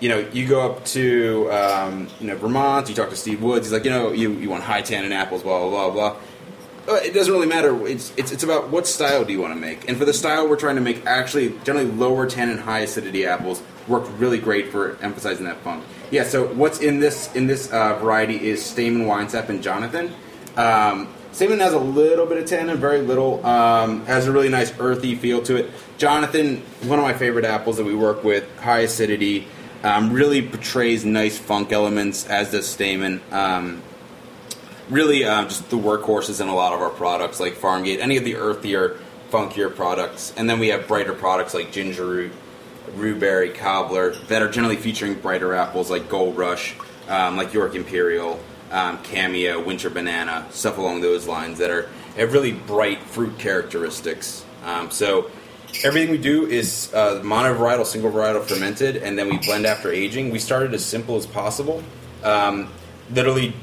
[0.00, 3.66] you know, you go up to um, you know Vermont, you talk to Steve Woods.
[3.66, 6.16] He's like, you know, you, you want high tannin apples, blah blah blah blah.
[6.88, 7.86] Uh, It doesn't really matter.
[7.86, 10.48] It's, it's it's about what style do you want to make, and for the style
[10.48, 14.96] we're trying to make, actually generally lower tannin, high acidity apples work really great for
[15.02, 15.84] emphasizing that funk.
[16.10, 16.24] Yeah.
[16.24, 20.12] So what's in this in this uh, variety is Stayman, Winesap, and Jonathan.
[20.56, 23.44] Um, Stayman has a little bit of tannin, very little.
[23.44, 25.70] Um, has a really nice earthy feel to it.
[25.98, 29.46] Jonathan, one of my favorite apples that we work with, high acidity,
[29.82, 33.20] um, really portrays nice funk elements, as does Stayman.
[33.30, 33.82] Um,
[34.88, 38.24] really, um, just the workhorses in a lot of our products, like Farmgate, any of
[38.24, 38.98] the earthier,
[39.30, 40.32] funkier products.
[40.36, 42.32] And then we have brighter products like Ginger Root,
[42.96, 46.74] Rhueberry, Cobbler, that are generally featuring brighter apples like Gold Rush,
[47.08, 52.32] um, like York Imperial, um, Cameo, Winter Banana, stuff along those lines that are have
[52.32, 54.44] really bright fruit characteristics.
[54.64, 55.30] Um, so
[55.84, 60.30] everything we do is uh, monovarietal, single varietal fermented, and then we blend after aging.
[60.30, 61.82] We started as simple as possible,
[62.22, 62.70] um,
[63.10, 63.54] literally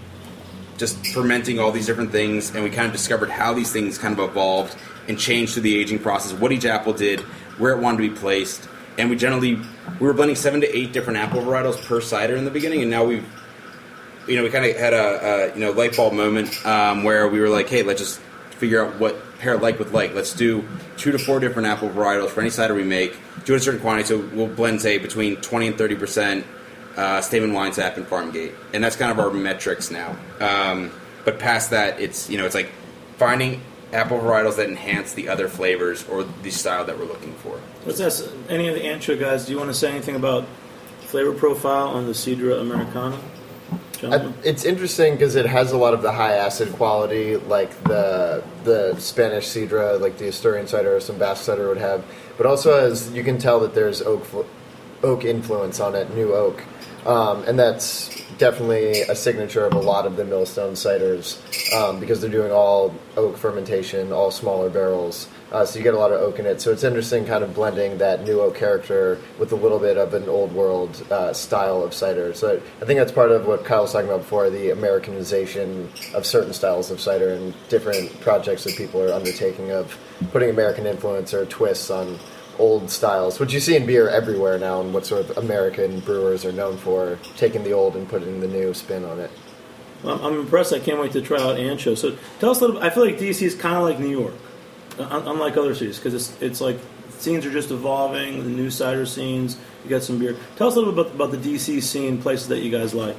[0.78, 4.18] just fermenting all these different things, and we kind of discovered how these things kind
[4.18, 4.76] of evolved
[5.08, 7.20] and changed through the aging process, what each apple did,
[7.58, 9.56] where it wanted to be placed, and we generally
[10.00, 12.90] we were blending seven to eight different apple varietals per cider in the beginning, and
[12.90, 13.26] now we've
[14.28, 17.28] you know we kind of had a, a you know light bulb moment um, where
[17.28, 18.20] we were like, hey, let's just
[18.58, 20.14] figure out what pair like with like.
[20.14, 23.16] Let's do two to four different apple varietals for any cider we make.
[23.46, 26.46] Do it a certain quantity, so we'll blend say between twenty and thirty percent
[26.96, 30.16] uh, Stayman Winesap and Farmgate, and that's kind of our metrics now.
[30.40, 30.92] Um,
[31.26, 32.72] but past that, it's you know it's like
[33.18, 37.60] finding apple varietals that enhance the other flavors or the style that we're looking for.
[37.86, 39.46] Let's ask any of the Antrio guys.
[39.46, 40.46] Do you want to say anything about
[41.02, 43.20] flavor profile on the Sidra Americana?
[44.06, 48.44] I, it's interesting because it has a lot of the high acid quality, like the
[48.64, 52.04] the Spanish Sidra, like the Asturian cider or some Basque cider would have,
[52.38, 54.26] but also as you can tell that there's oak
[55.04, 56.64] oak influence on it, new oak,
[57.06, 61.40] um, and that's definitely a signature of a lot of the Millstone ciders
[61.74, 65.28] um, because they're doing all oak fermentation, all smaller barrels.
[65.52, 66.60] Uh, so you get a lot of oak in it.
[66.62, 70.14] So it's interesting, kind of blending that new oak character with a little bit of
[70.16, 72.34] an old world uh, style of cider.
[72.34, 76.26] So I think that's part of what Kyle was talking about before: the Americanization of
[76.26, 79.96] certain styles of cider and different projects that people are undertaking of
[80.32, 82.18] putting American influence or twists on
[82.60, 86.46] old styles, which you see in beer everywhere now, and what sort of American brewers
[86.46, 89.32] are known for, taking the old and putting the new spin on it.
[90.04, 90.74] Well, I'm impressed.
[90.74, 91.98] I can't wait to try out Anxo.
[91.98, 92.84] So tell us a little.
[92.84, 94.36] I feel like DC is kind of like New York,
[95.00, 96.78] unlike other cities, because it's it's like
[97.20, 98.44] scenes are just evolving.
[98.44, 99.58] The new cider scenes.
[99.84, 100.36] You got some beer.
[100.56, 103.16] Tell us a little bit about, about the DC scene, places that you guys like.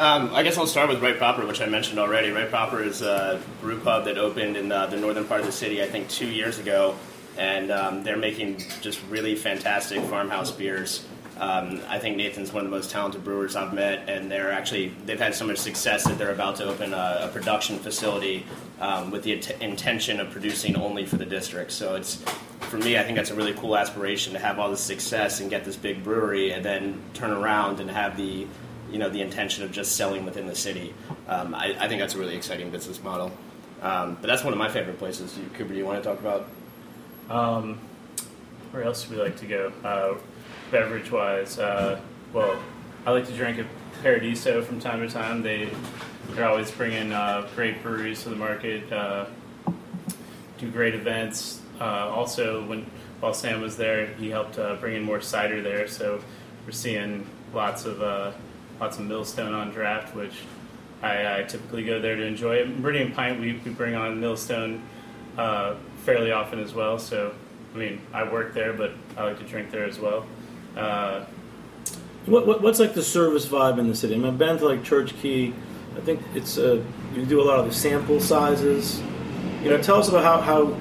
[0.00, 2.30] Um, I guess I'll start with Right Proper, which I mentioned already.
[2.30, 5.52] Right Proper is a brew pub that opened in the, the northern part of the
[5.52, 6.96] city, I think, two years ago,
[7.36, 11.04] and um, they're making just really fantastic farmhouse beers.
[11.38, 14.94] Um, I think Nathan's one of the most talented brewers I've met, and they're actually
[15.04, 18.46] they've had so much success that they're about to open a, a production facility
[18.80, 21.72] um, with the int- intention of producing only for the district.
[21.72, 22.14] So it's
[22.60, 25.50] for me, I think that's a really cool aspiration to have all this success and
[25.50, 28.46] get this big brewery, and then turn around and have the
[28.90, 30.94] you know the intention of just selling within the city.
[31.28, 33.32] Um, I, I think that's a really exciting business model.
[33.82, 35.38] Um, but that's one of my favorite places.
[35.54, 36.48] Cooper, do you want to talk about?
[37.30, 37.78] Um,
[38.72, 39.72] where else do we like to go?
[39.82, 40.14] Uh,
[40.70, 42.00] beverage wise, uh,
[42.32, 42.60] well,
[43.06, 43.66] I like to drink at
[44.02, 45.42] Paradiso from time to time.
[45.42, 45.70] They
[46.30, 48.92] they're always bringing uh, great breweries to the market.
[48.92, 49.26] Uh,
[50.58, 51.60] do great events.
[51.80, 52.86] Uh, also, when
[53.20, 55.88] while Sam was there, he helped uh, bring in more cider there.
[55.88, 56.22] So
[56.66, 58.34] we're seeing lots of
[58.80, 60.34] lots of Millstone on draft, which
[61.02, 62.78] I, I typically go there to enjoy it.
[62.78, 64.82] Meridian Pint, we, we bring on Millstone
[65.36, 66.98] uh, fairly often as well.
[66.98, 67.34] So,
[67.74, 70.26] I mean, I work there, but I like to drink there as well.
[70.76, 71.24] Uh,
[72.26, 74.14] What, what what's like the service vibe in the city?
[74.14, 75.54] I mean, I've been to like Church Key.
[75.96, 76.82] I think it's uh,
[77.14, 79.00] you do a lot of the sample sizes.
[79.62, 80.76] You know, tell us about how, how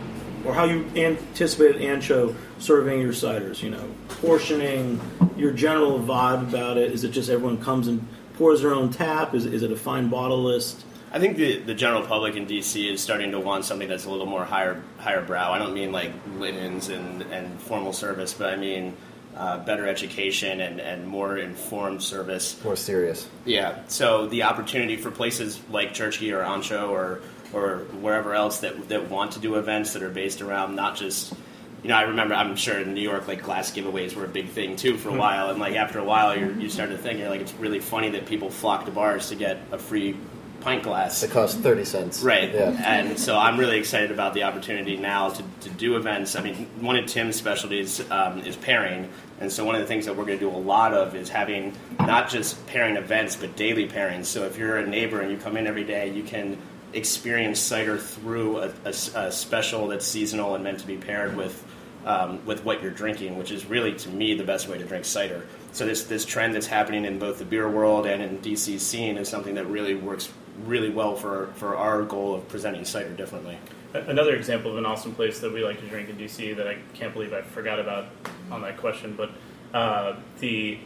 [0.46, 3.62] or how you anticipated Anxo serving your ciders.
[3.62, 3.90] You know,
[4.22, 5.00] portioning,
[5.38, 6.92] your general vibe about it.
[6.92, 9.36] Is it just everyone comes and pours their own tap?
[9.36, 10.86] Is, is it a fine bottle list?
[11.12, 14.12] I think the, the general public in DC is starting to want something that's a
[14.12, 15.52] little more higher higher brow.
[15.52, 18.96] I don't mean like linens and, and formal service, but I mean
[19.36, 22.62] uh, better education and, and more informed service.
[22.64, 23.28] More serious.
[23.46, 23.80] Yeah.
[23.88, 27.22] So the opportunity for places like Churchkey or Anxo or
[27.54, 31.34] or wherever else that that want to do events that are based around not just
[31.82, 34.50] you know, I remember, I'm sure in New York, like glass giveaways were a big
[34.50, 35.18] thing too for a Hmm.
[35.18, 35.50] while.
[35.50, 38.10] And like after a while, you're, you start to think, you're like, it's really funny
[38.10, 40.18] that people flock to bars to get a free
[40.60, 41.24] pint glass.
[41.24, 42.22] It costs 30 cents.
[42.22, 42.54] Right.
[42.54, 42.76] Yeah.
[42.86, 46.36] And so I'm really excited about the opportunity now to, to do events.
[46.36, 49.08] I mean, one of Tim's specialties um, is pairing.
[49.40, 51.30] And so one of the things that we're going to do a lot of is
[51.30, 54.26] having not just pairing events, but daily pairings.
[54.26, 56.58] So if you're a neighbor and you come in every day, you can
[56.94, 61.64] experience cider through a special that's seasonal and meant to be paired with
[62.06, 65.06] um, with what you're drinking, which is really to me the best way to drink
[65.06, 65.46] cider.
[65.74, 69.18] So this this trend that's happening in both the beer world and in DC's scene
[69.18, 70.32] is something that really works
[70.66, 73.58] really well for for our goal of presenting cider differently.
[73.94, 76.78] Another example of an awesome place that we like to drink in DC that I
[76.94, 78.08] can't believe I forgot about
[78.52, 79.32] on that question, but
[79.74, 80.80] uh, the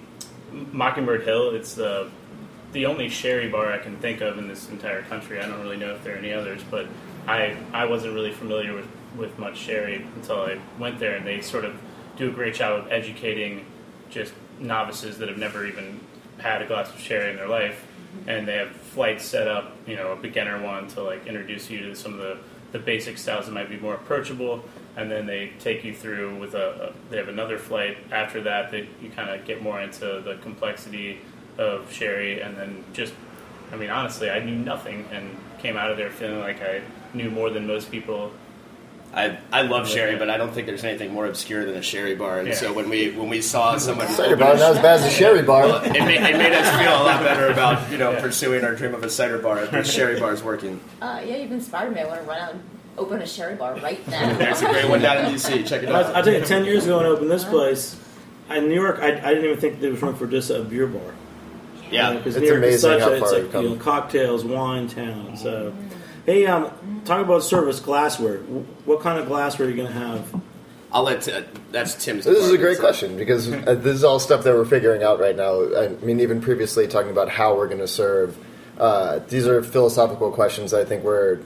[0.72, 1.52] Mockingbird Hill.
[1.52, 2.10] It's the
[2.74, 5.40] the only sherry bar I can think of in this entire country.
[5.40, 6.88] I don't really know if there are any others, but
[7.28, 11.42] I I wasn't really familiar with with much sherry until I went there, and they
[11.42, 11.80] sort of
[12.18, 13.66] do a great job of educating
[14.10, 16.00] just novices that have never even
[16.40, 17.86] had a glass of sherry in their life,
[18.28, 21.80] and they have flights set up, you know, a beginner one to like introduce you
[21.80, 22.38] to some of the
[22.72, 24.66] the basic styles that might be more approachable,
[24.98, 28.72] and then they take you through with a, a they have another flight after that
[28.72, 31.22] that you kind of get more into the complexity
[31.58, 33.14] of sherry, and then just
[33.72, 36.82] I mean honestly, I knew nothing and came out of there feeling like I
[37.14, 38.32] knew more than most people.
[39.16, 42.16] I, I love sherry, but I don't think there's anything more obscure than a sherry
[42.16, 42.40] bar.
[42.40, 42.56] And Yeah.
[42.56, 45.06] so when we when we saw someone Cider open bar, a not as bad as
[45.06, 45.66] a sherry bar.
[45.68, 48.74] Well, it, made, it made us feel a lot better about you know pursuing our
[48.74, 49.68] dream of a cider bar.
[49.68, 50.80] The sherry bar is working.
[51.00, 52.02] Uh, yeah, you've inspired me.
[52.02, 52.64] I want to run out and
[52.98, 54.34] open a sherry bar right now.
[54.36, 55.68] There's a great one down in DC.
[55.68, 56.16] Check it I, out.
[56.16, 57.96] I tell you, ten years ago when I opened this place,
[58.50, 60.88] in New York, I, I didn't even think there was room for just a beer
[60.88, 61.14] bar.
[61.94, 62.14] Yeah.
[62.14, 65.38] because It's New York is such a, it's like you know, cocktails, wine town.
[65.38, 65.74] So,
[66.26, 68.40] hey, um, talk about service glassware.
[68.86, 70.42] What kind of glassware are you going to have
[70.94, 71.42] I'll let uh,
[71.72, 72.24] that's Tim's.
[72.24, 75.02] This is a great so- question because uh, this is all stuff that we're figuring
[75.02, 75.76] out right now.
[75.76, 78.38] I mean, even previously talking about how we're going to serve.
[78.78, 81.40] Uh, these are philosophical questions that I think we're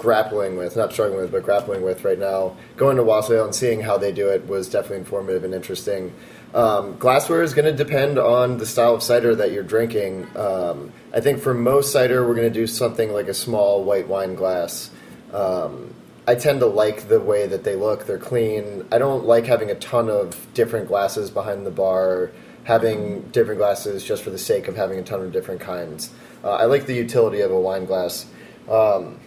[0.00, 2.56] grappling with, not struggling with, but grappling with right now.
[2.76, 6.12] Going to Wassail and seeing how they do it was definitely informative and interesting.
[6.52, 10.26] Um, glassware is going to depend on the style of cider that you're drinking.
[10.36, 14.08] Um, I think for most cider, we're going to do something like a small white
[14.08, 14.90] wine glass.
[15.32, 15.94] Um,
[16.26, 18.06] I tend to like the way that they look.
[18.06, 18.86] They're clean.
[18.90, 22.30] I don't like having a ton of different glasses behind the bar,
[22.64, 26.10] having different glasses just for the sake of having a ton of different kinds.
[26.42, 28.26] Uh, I like the utility of a wine glass.
[28.68, 29.18] Um,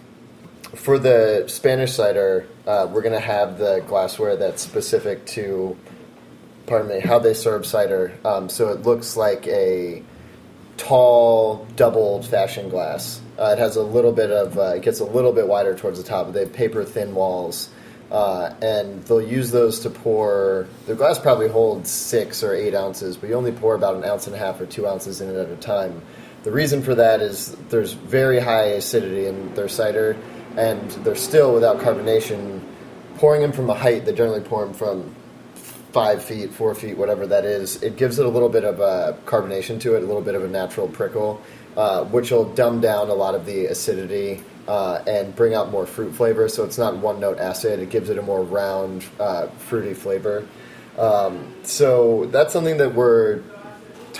[0.74, 5.76] for the Spanish cider, uh, we're going to have the glassware that's specific to,
[6.66, 8.12] pardon me, how they serve cider.
[8.24, 10.02] Um, so it looks like a
[10.76, 13.20] tall, double old-fashioned glass.
[13.38, 15.98] Uh, it has a little bit of, uh, it gets a little bit wider towards
[15.98, 16.32] the top.
[16.32, 17.68] They have paper-thin walls,
[18.10, 20.66] uh, and they'll use those to pour.
[20.86, 24.26] The glass probably holds six or eight ounces, but you only pour about an ounce
[24.26, 26.02] and a half or two ounces in it at a time.
[26.42, 30.16] The reason for that is there's very high acidity in their cider,
[30.56, 32.62] and they're still without carbonation.
[33.16, 35.14] Pouring them from a height, they generally pour them from
[35.94, 39.16] five feet, four feet, whatever that is, it gives it a little bit of a
[39.26, 41.40] carbonation to it, a little bit of a natural prickle,
[41.76, 45.86] uh, which will dumb down a lot of the acidity uh, and bring out more
[45.86, 46.48] fruit flavor.
[46.48, 50.46] So it's not one note acid; it gives it a more round, uh, fruity flavor.
[50.98, 53.42] Um, so that's something that we're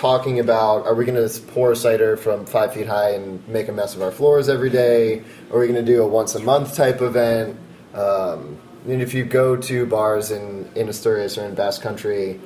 [0.05, 0.85] talking about.
[0.85, 4.03] Are we going to pour cider from five feet high and make a mess of
[4.03, 5.23] our floors every day?
[5.51, 7.57] Are we going to do a once a month type event?
[7.95, 12.39] Um, mean, if you go to bars in, in Asturias or in Basque Country,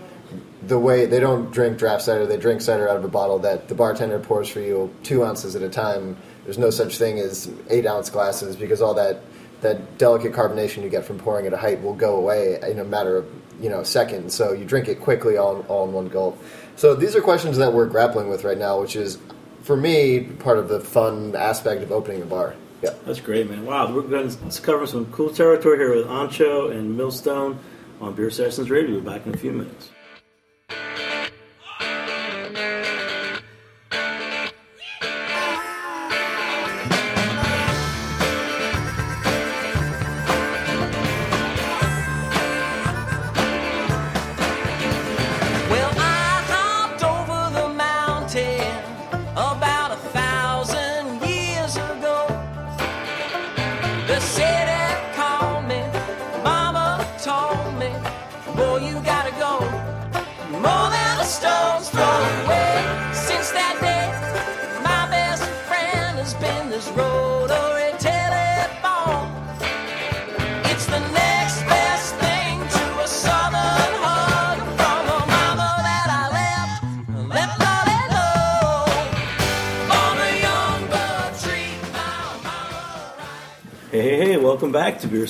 [0.63, 3.67] the way they don't drink draft cider, they drink cider out of a bottle that
[3.67, 6.15] the bartender pours for you two ounces at a time.
[6.45, 9.21] There's no such thing as eight ounce glasses because all that
[9.61, 12.83] that delicate carbonation you get from pouring at a height will go away in a
[12.83, 13.27] matter of
[13.59, 14.33] you know seconds.
[14.33, 16.41] So you drink it quickly all, all in one gulp.
[16.75, 19.17] So these are questions that we're grappling with right now, which is
[19.63, 22.55] for me part of the fun aspect of opening a bar.
[22.81, 22.91] Yeah.
[23.05, 23.65] That's great, man.
[23.65, 27.59] Wow, we're going to cover some cool territory here with Anxo and Millstone
[27.99, 28.91] on Beer Sessions Radio.
[28.91, 29.89] We'll be back in a few minutes.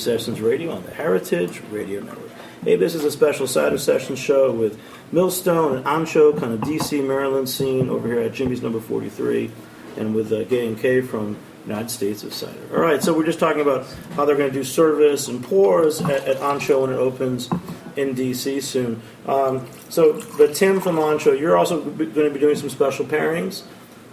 [0.00, 2.30] Sessions Radio on the Heritage Radio Network.
[2.64, 4.80] Hey, this is a special Cider Sessions show with
[5.12, 9.50] Millstone and Anxo, kind of DC, Maryland scene over here at Jimmy's number 43,
[9.96, 11.36] and with uh, Gay and K from
[11.66, 12.58] United States of Cider.
[12.72, 16.00] All right, so we're just talking about how they're going to do service and pours
[16.00, 17.50] at, at Anxo when it opens
[17.96, 19.02] in DC soon.
[19.26, 23.62] Um, so, but Tim from Anxo, you're also going to be doing some special pairings.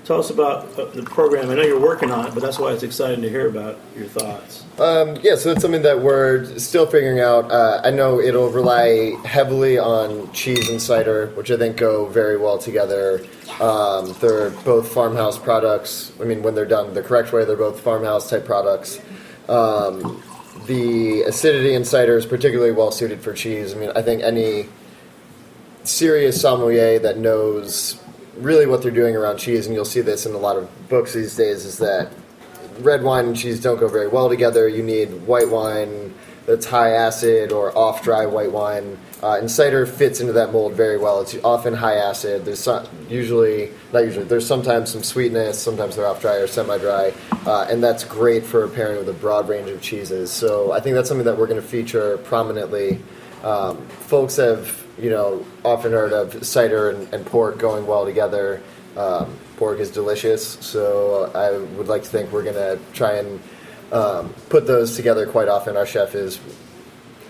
[0.07, 1.49] Tell us about uh, the program.
[1.49, 4.05] I know you're working on it, but that's why it's exciting to hear about your
[4.05, 4.63] thoughts.
[4.79, 7.51] Um, yeah, so it's something that we're still figuring out.
[7.51, 12.37] Uh, I know it'll rely heavily on cheese and cider, which I think go very
[12.37, 13.25] well together.
[13.59, 16.13] Um, they're both farmhouse products.
[16.21, 19.01] I mean, when they're done the correct way, they're both farmhouse type products.
[19.49, 20.23] Um,
[20.67, 23.73] the acidity in cider is particularly well suited for cheese.
[23.73, 24.69] I mean, I think any
[25.83, 27.99] serious sommelier that knows
[28.37, 31.13] really what they're doing around cheese, and you'll see this in a lot of books
[31.13, 32.11] these days, is that
[32.79, 34.67] red wine and cheese don't go very well together.
[34.67, 36.13] You need white wine
[36.47, 38.97] that's high acid or off dry white wine.
[39.21, 41.19] Uh, and cider fits into that mold very well.
[41.19, 42.45] It's often high acid.
[42.45, 46.77] There's some, usually, not usually, there's sometimes some sweetness, sometimes they're off dry or semi
[46.77, 47.13] dry.
[47.45, 50.31] Uh, and that's great for pairing with a broad range of cheeses.
[50.31, 53.01] So I think that's something that we're going to feature prominently.
[53.43, 58.61] Um, folks have, you know, often heard of cider and, and pork going well together.
[58.95, 63.39] Um, pork is delicious, so I would like to think we're going to try and
[63.91, 65.77] um, put those together quite often.
[65.77, 66.39] Our chef is,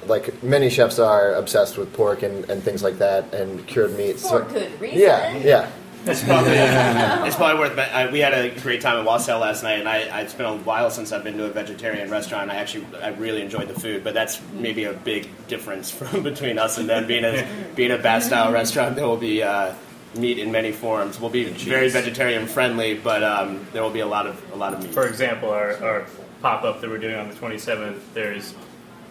[0.05, 4.29] like many chefs are, obsessed with pork and, and things like that and cured meats.
[4.29, 4.99] For good reason.
[4.99, 5.71] Yeah, yeah.
[6.07, 7.75] It's probably, it's probably worth.
[7.75, 10.45] men- I, we had a great time at Wassail last night, and I, it's been
[10.45, 12.49] a while since I've been to a vegetarian restaurant.
[12.49, 16.57] I actually, I really enjoyed the food, but that's maybe a big difference from between
[16.59, 17.45] us and them being a
[17.75, 18.95] being a Bass style restaurant.
[18.95, 19.73] There will be uh,
[20.15, 21.19] meat in many forms.
[21.19, 24.73] We'll be very vegetarian friendly, but um, there will be a lot of a lot
[24.73, 24.93] of meat.
[24.93, 26.05] For example, our, our
[26.41, 28.53] pop up that we're doing on the 27th, there's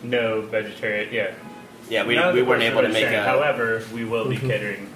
[0.02, 1.12] no vegetarian.
[1.12, 1.34] Yeah.
[1.88, 3.22] Yeah, we- None we weren't able to make vegetarian.
[3.24, 4.48] a- However, we will be Mhm.
[4.48, 4.88] catering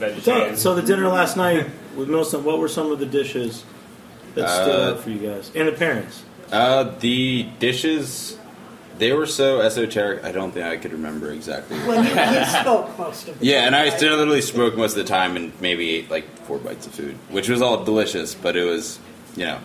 [0.00, 1.66] to So, so the dinner last night
[1.96, 3.64] with Millstone, what were some of the dishes
[4.34, 6.22] that stood Uh, out for you guys and the parents?
[6.52, 8.36] Uh, the dishes,
[8.98, 10.24] they were so esoteric.
[10.24, 11.78] I don't think I could remember exactly.
[11.78, 13.42] Well, you, you spoke most of it.
[13.44, 16.58] Yeah, and I still literally spoke most of the time and maybe ate like four
[16.58, 18.98] bites of food, which was all delicious, but it was,
[19.36, 19.58] you know,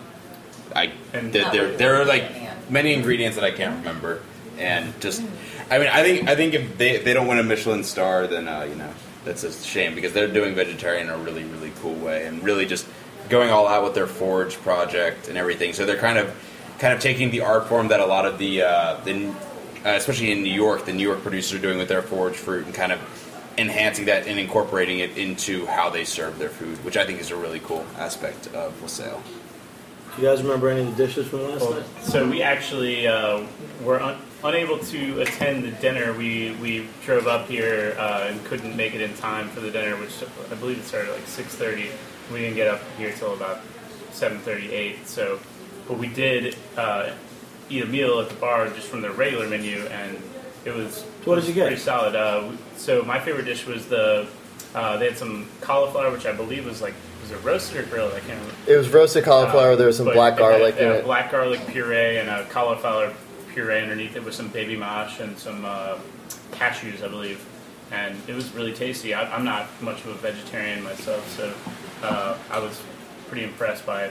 [0.74, 2.24] I And- there, there, there are like
[2.70, 4.20] many ingredients that I can't remember,
[4.58, 5.22] and just,
[5.70, 8.26] I mean, I think I think if they if they don't win a Michelin star,
[8.26, 8.90] then uh, you know
[9.24, 12.66] that's a shame because they're doing vegetarian in a really really cool way and really
[12.66, 12.86] just
[13.28, 15.72] going all out with their forge project and everything.
[15.72, 16.34] So they're kind of
[16.78, 19.28] kind of taking the art form that a lot of the uh, the
[19.84, 22.66] uh, especially in New York, the New York producers are doing with their forage fruit
[22.66, 22.98] and kind of
[23.56, 27.30] enhancing that and incorporating it into how they serve their food, which I think is
[27.30, 29.22] a really cool aspect of Wassail.
[30.16, 31.84] Do you guys remember any of the dishes from last Well, night?
[32.02, 33.42] so we actually uh,
[33.84, 36.12] were un- unable to attend the dinner.
[36.12, 39.96] We we drove up here uh, and couldn't make it in time for the dinner,
[39.96, 41.90] which I believe it started at like six thirty.
[42.32, 43.60] We didn't get up here till about
[44.12, 45.06] seven thirty eight.
[45.06, 45.38] So,
[45.88, 47.10] but we did uh,
[47.68, 50.16] eat a meal at the bar just from the regular menu, and
[50.64, 51.66] it was What did you get?
[51.68, 52.14] Pretty solid.
[52.14, 54.28] Uh, so my favorite dish was the
[54.74, 58.12] uh, they had some cauliflower, which I believe was like was it roasted or grilled?
[58.12, 58.54] I can't remember.
[58.66, 59.76] It was roasted cauliflower.
[59.76, 61.04] there was some But black it had, garlic in uh, it.
[61.04, 63.12] Black garlic puree and a cauliflower
[63.52, 65.98] puree underneath it with some baby mâche and some uh,
[66.52, 67.44] cashews, I believe.
[67.92, 69.14] And it was really tasty.
[69.14, 71.52] I, I'm not much of a vegetarian myself, so
[72.06, 72.80] uh, I was
[73.28, 74.10] pretty impressed by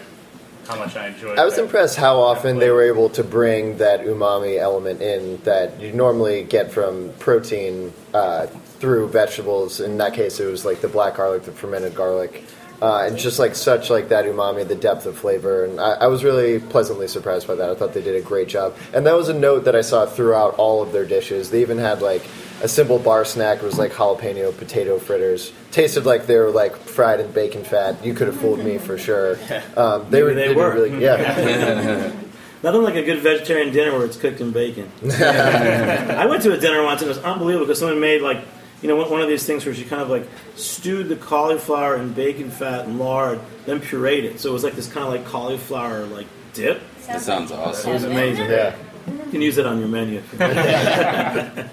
[0.68, 1.34] how much I enjoyed.
[1.34, 1.40] It.
[1.40, 1.64] I was that.
[1.64, 6.44] impressed how often they were able to bring that umami element in that you normally
[6.44, 8.48] get from protein uh,
[8.80, 9.80] through vegetables.
[9.80, 12.44] In that case, it was like the black garlic, the fermented garlic,
[12.82, 15.66] uh, and just like such like that umami, the depth of flavor.
[15.66, 17.70] And I, I was really pleasantly surprised by that.
[17.70, 18.76] I thought they did a great job.
[18.94, 21.52] And that was a note that I saw throughout all of their dishes.
[21.52, 22.24] They even had like
[22.62, 23.58] a simple bar snack.
[23.58, 25.52] It was like jalapeno potato fritters.
[25.72, 28.04] Tasted like they were like fried in bacon fat.
[28.06, 29.38] You could have fooled me for sure.
[29.76, 30.34] Um, they Maybe were.
[30.34, 30.74] they did were.
[30.74, 32.12] Really, yeah.
[32.64, 34.92] Nothing like a good vegetarian dinner where it's cooked in bacon.
[35.04, 38.44] I went to a dinner once and it was unbelievable because someone made like,
[38.82, 41.96] you know, one one of these things where she kind of like stewed the cauliflower
[41.98, 44.40] in bacon fat and lard, then pureed it.
[44.40, 46.82] So it was like this kind of like cauliflower like dip.
[47.08, 47.90] That sounds awesome.
[47.90, 48.50] It was amazing.
[48.50, 48.76] Yeah.
[49.08, 50.22] You can use it on your menu.
[50.40, 51.70] well,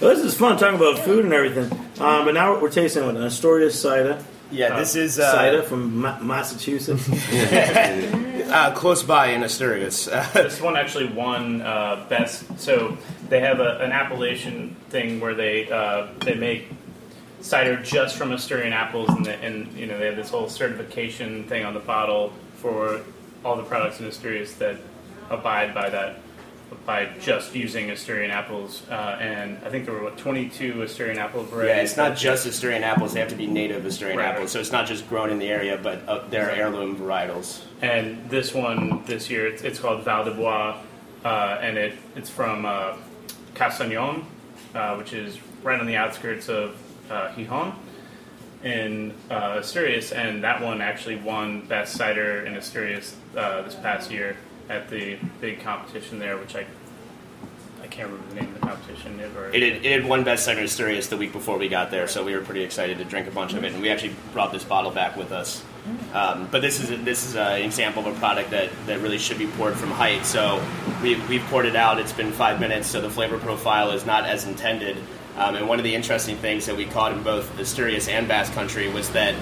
[0.00, 1.72] this is fun talking about food and everything.
[1.98, 4.22] Um, but now we're tasting what, Astoria cider.
[4.50, 7.08] Yeah, this is, uh, cider from Ma- Massachusetts.
[8.54, 10.04] uh, close by in Asturias.
[10.32, 12.58] this one actually won uh, best.
[12.58, 12.96] So
[13.28, 16.68] they have a, an appellation thing where they uh, they make
[17.40, 21.44] cider just from Asturian apples, and, the, and you know they have this whole certification
[21.44, 23.02] thing on the bottle for
[23.44, 24.76] all the products in Asturias that
[25.30, 26.20] abide by that
[26.84, 28.82] by just using Asturian apples.
[28.90, 31.76] Uh, and I think there were what 22 Asturian apple varieties.
[31.76, 34.50] Yeah, it's not just Asturian apples; they have to be native Asturian Right, apples.
[34.52, 37.62] So it's not just grown in the area, but uh, they're heirloom varietals.
[37.82, 40.78] And this one this year, it's, it's called Val d'Boides,
[41.24, 42.96] uh, and it it's from uh,
[43.54, 44.24] Castañón,
[44.74, 46.76] uh, which is right on the outskirts of
[47.10, 47.74] uh, Gijón
[48.62, 54.10] in uh, Asturias, and that one actually won best cider in Asturias uh, this past
[54.10, 54.36] year
[54.68, 56.66] at the big competition there, which I
[57.84, 59.20] I can't remember the name of the competition.
[59.20, 62.08] It, or, It had, it had won best Asturias the week before we got there,
[62.08, 64.52] so we were pretty excited to drink a bunch of it, and we actually brought
[64.52, 65.62] this bottle back with us.
[66.14, 69.36] Um, but this is this is an example of a product that, that really should
[69.36, 70.24] be poured from height.
[70.24, 70.64] So
[71.02, 72.00] we, we've poured it out.
[72.00, 74.96] It's been five minutes, so the flavor profile is not as intended.
[75.36, 78.54] Um, and one of the interesting things that we caught in both Asturias and Basque
[78.54, 79.34] Country was that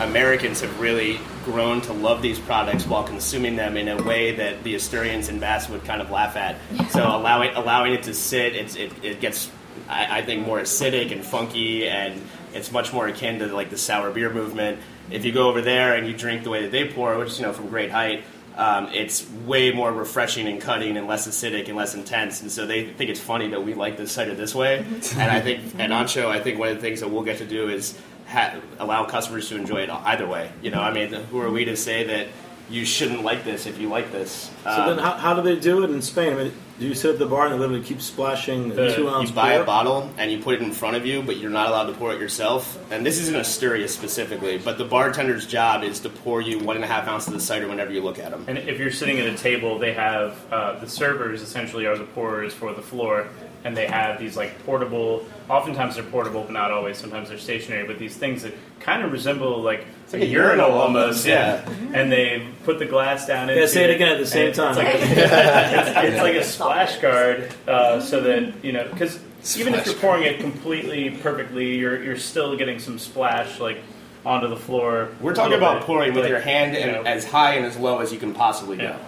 [0.00, 1.20] Americans have really
[1.50, 5.40] grown to love these products while consuming them in a way that the Asturians and
[5.40, 6.56] Basque would kind of laugh at.
[6.90, 9.50] So allowing allowing it to sit, it's, it, it gets,
[9.88, 12.20] I, I think, more acidic and funky, and
[12.52, 14.78] it's much more akin to like the sour beer movement.
[15.10, 17.46] If you go over there and you drink the way that they pour, which you
[17.46, 18.24] know from great height,
[18.56, 22.42] um, it's way more refreshing and cutting and less acidic and less intense.
[22.42, 24.78] And so they think it's funny that we like this cider this way.
[25.16, 27.46] and I think at Anxo, I think one of the things that we'll get to
[27.46, 27.96] do is
[28.28, 30.50] ha- allow customers to enjoy it either way.
[30.62, 32.28] You know, I mean, who are we to say that
[32.70, 34.50] you shouldn't like this if you like this?
[34.64, 36.34] So then, how, how do they do it in Spain?
[36.34, 39.08] I mean, Do you sit at the bar and they literally keep splashing The- two
[39.08, 39.62] ounce you buy pour?
[39.62, 41.92] a bottle and you put it in front of you, but you're not allowed to
[41.94, 42.78] pour it yourself.
[42.92, 46.84] And this isn't Asturias specifically, but the bartender's job is to pour you one and
[46.84, 48.44] a half ounces of the cider whenever you look at them.
[48.46, 52.04] And if you're sitting at a table, they have uh, the servers essentially are the
[52.04, 53.26] pourers for the floor,
[53.64, 55.26] and they have these like portable.
[55.48, 56.96] Oftentimes they're portable, but not always.
[56.96, 57.86] Sometimes they're stationary.
[57.86, 61.68] But these things that kind of resemble like, like a urinal almost, yeah.
[61.92, 63.48] And they put the glass down.
[63.48, 64.70] Yeah, into say it again at the same time.
[64.70, 64.98] It's like, a,
[66.06, 69.20] it's, it's like a splash guard, uh, so that you know because.
[69.56, 73.78] Even if you're pouring it completely perfectly, you're you're still getting some splash like
[74.26, 75.10] onto the floor.
[75.20, 77.64] We're talking about bit, pouring with like, your hand you and know, as high and
[77.64, 78.82] as low as you can possibly go.
[78.82, 78.98] Yeah.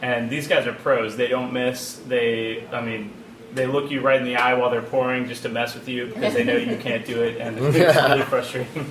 [0.00, 1.16] And these guys are pros.
[1.16, 1.94] They don't miss.
[2.06, 3.12] They, I mean,
[3.58, 6.06] they look you right in the eye while they're pouring just to mess with you
[6.06, 8.90] because they know you can't do it, and it's really frustrating.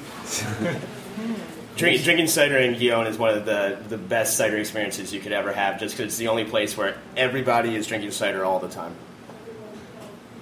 [1.75, 5.31] Drink, drinking cider in Gijón is one of the, the best cider experiences you could
[5.31, 8.67] ever have just because it's the only place where everybody is drinking cider all the
[8.67, 8.95] time.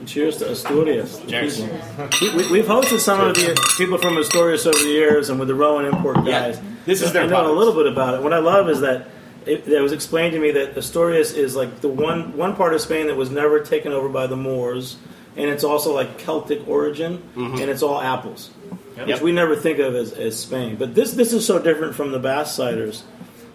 [0.05, 1.21] Cheers to Asturias.
[1.27, 1.61] Cheers.
[2.21, 5.47] We, we, we've hosted some of the people from Asturias over the years, and with
[5.47, 6.61] the Rowan Import Yeah, guys.
[6.85, 8.21] this is their I know a little bit about it.
[8.21, 9.07] What I love is that
[9.45, 12.81] it, it was explained to me that Asturias is like the one one part of
[12.81, 14.97] Spain that was never taken over by the Moors,
[15.37, 17.61] and it's also like Celtic origin, Mhm.
[17.61, 18.49] and it's all apples,
[18.97, 19.07] Yep.
[19.07, 20.75] which we never think of as, as Spain.
[20.77, 23.01] But this this is so different from the Basque ciders.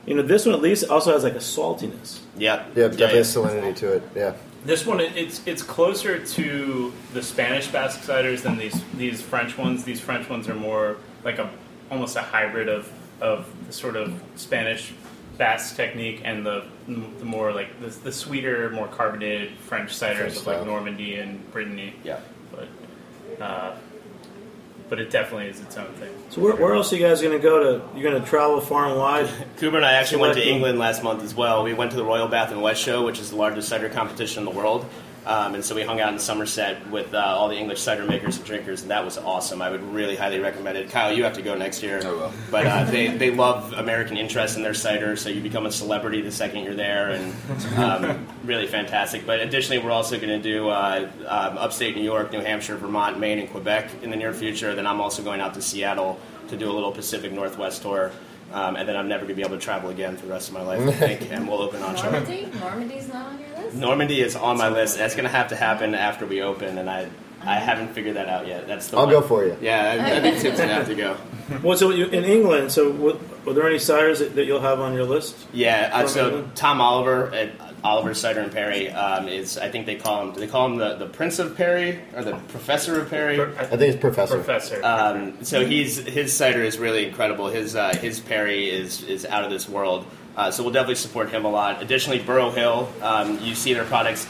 [0.07, 2.19] You know, this one at least also has like a saltiness.
[2.37, 4.03] Yeah, Yeah, definitely a salinity to it.
[4.17, 4.33] Yeah.
[4.65, 9.85] This one, it's it's closer to the Spanish Basque ciders than these these French ones.
[9.85, 11.49] These French ones are more like a
[11.91, 12.89] almost a hybrid of
[13.21, 14.93] of the sort of Spanish
[15.41, 20.37] Basque technique and the the more like the, the sweeter, more carbonated French ciders French
[20.37, 20.65] of like style.
[20.67, 21.95] Normandy and Brittany.
[22.05, 22.21] Yeah,
[22.53, 22.69] but
[23.43, 23.75] uh,
[24.91, 26.13] but it definitely is its own thing.
[26.29, 27.99] So where, where else are you guys going to go to?
[27.99, 29.31] You're going to travel far and wide.
[29.57, 31.63] Cooper and I actually went to England last month as well.
[31.63, 34.47] We went to the Royal Bath and West Show, which is the largest cider competition
[34.47, 34.85] in the world.
[35.27, 38.39] Um, and so we hung out in Somerset with uh, all the English cider makers
[38.39, 39.61] and drinkers, and that was awesome.
[39.61, 40.91] I would really highly recommend it.
[40.91, 42.01] Kyle, you have to go next year.
[42.03, 42.33] I will.
[42.51, 46.23] But uh, they, they love American interest in their cider, so you become a celebrity
[46.23, 47.35] the second you're there, and
[47.77, 49.27] um, really fantastic.
[49.27, 53.19] But additionally, we're also going to do uh, um, upstate New York, New Hampshire, Vermont,
[53.19, 54.75] Maine, and Quebec in the near future.
[54.75, 56.19] Then I'm also going out to Seattle
[56.49, 58.11] to do a little Pacific Northwest tour.
[58.53, 60.49] Um, and then I'm never going to be able to travel again for the rest
[60.49, 62.11] of my life, I think, and we'll open Anxo.
[62.11, 62.51] Normandy?
[62.59, 63.50] Normandy's not on your list?
[63.75, 64.99] Normandy is on my list.
[64.99, 67.09] That's going to have to happen after we open, and I
[67.43, 68.67] I haven't figured that out yet.
[68.67, 69.15] That's the I'll one.
[69.15, 69.57] go for you.
[69.61, 71.17] Yeah, I, I think Tip's going to have to go.
[71.65, 74.79] Well, so you, in England, so what, were there any ciders that, that you'll have
[74.79, 75.37] on your list?
[75.53, 76.55] Yeah, uh, so England?
[76.55, 77.51] Tom Oliver at
[77.83, 80.77] Oliver Cider and Perry um, is I think they call him do they call him
[80.77, 83.41] the, the Prince of Perry or the Professor of Perry?
[83.41, 84.37] I think it's Professor.
[84.37, 84.81] Professor.
[84.85, 87.49] Um, so he's his cider is really incredible.
[87.49, 90.07] His uh, his Perry is is out of this world.
[90.41, 91.83] Uh, so we'll definitely support him a lot.
[91.83, 94.27] Additionally, Burrow Hill, um, you see their products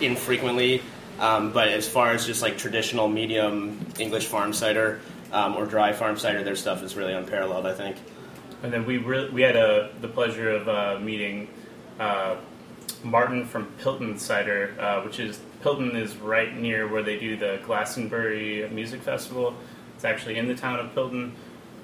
[0.00, 0.80] infrequently,
[1.18, 5.02] um, but as far as just like traditional medium English farm cider
[5.32, 7.66] um, or dry farm cider, their stuff is really unparalleled.
[7.66, 7.98] I think.
[8.62, 11.46] And then we re- we had a, the pleasure of uh, meeting
[11.98, 12.36] uh,
[13.04, 17.60] Martin from Pilton Cider, uh, which is Pilton is right near where they do the
[17.66, 19.54] Glastonbury Music Festival.
[19.94, 21.32] It's actually in the town of Pilton,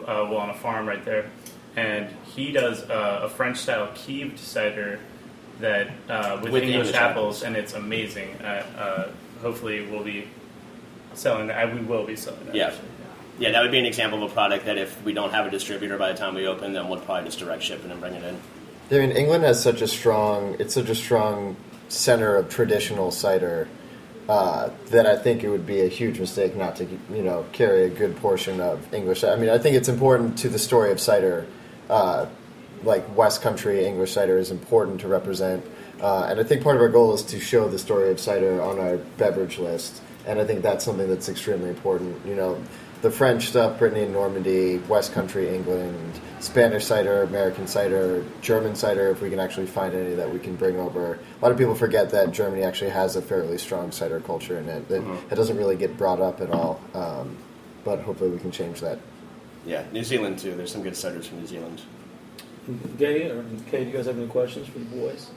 [0.00, 1.30] uh, well on a farm right there,
[1.76, 4.98] and he does uh, a French style keeved cider
[5.60, 8.34] that uh, with, With English, English apples, and it's amazing.
[8.42, 10.28] Uh, uh, hopefully, we'll be
[11.14, 11.74] selling that.
[11.74, 12.54] We will be selling that.
[12.54, 12.74] Yeah.
[13.38, 15.50] Yeah, that would be an example of a product that if we don't have a
[15.50, 18.14] distributor by the time we open, then we'll probably just direct ship it and bring
[18.14, 18.40] it in.
[18.90, 21.56] I mean, England has such a strong, it's such a strong
[21.88, 23.68] center of traditional cider
[24.28, 27.84] uh, that I think it would be a huge mistake not to, you know, carry
[27.84, 29.22] a good portion of English.
[29.22, 31.46] I mean, I think it's important to the story of cider.
[31.88, 32.26] Uh,
[32.84, 35.64] like West Country English cider is important to represent,
[36.00, 38.60] uh, and I think part of our goal is to show the story of cider
[38.60, 40.02] on our beverage list.
[40.26, 42.14] And I think that's something that's extremely important.
[42.26, 42.58] You know,
[43.02, 49.10] the French stuff, Brittany and Normandy, West Country, England, Spanish cider, American cider, German cider,
[49.10, 51.14] if we can actually find any that we can bring over.
[51.14, 54.68] A lot of people forget that Germany actually has a fairly strong cider culture in
[54.68, 54.88] it.
[54.88, 55.32] That Mhm.
[55.32, 56.80] it doesn't really get brought up at all.
[56.94, 57.36] Um,
[57.84, 58.98] but hopefully we can change that.
[59.66, 60.54] Yeah, New Zealand too.
[60.54, 61.82] There's some good ciders from New Zealand.
[62.98, 65.28] Gay or Kay, do you guys have any questions for the boys?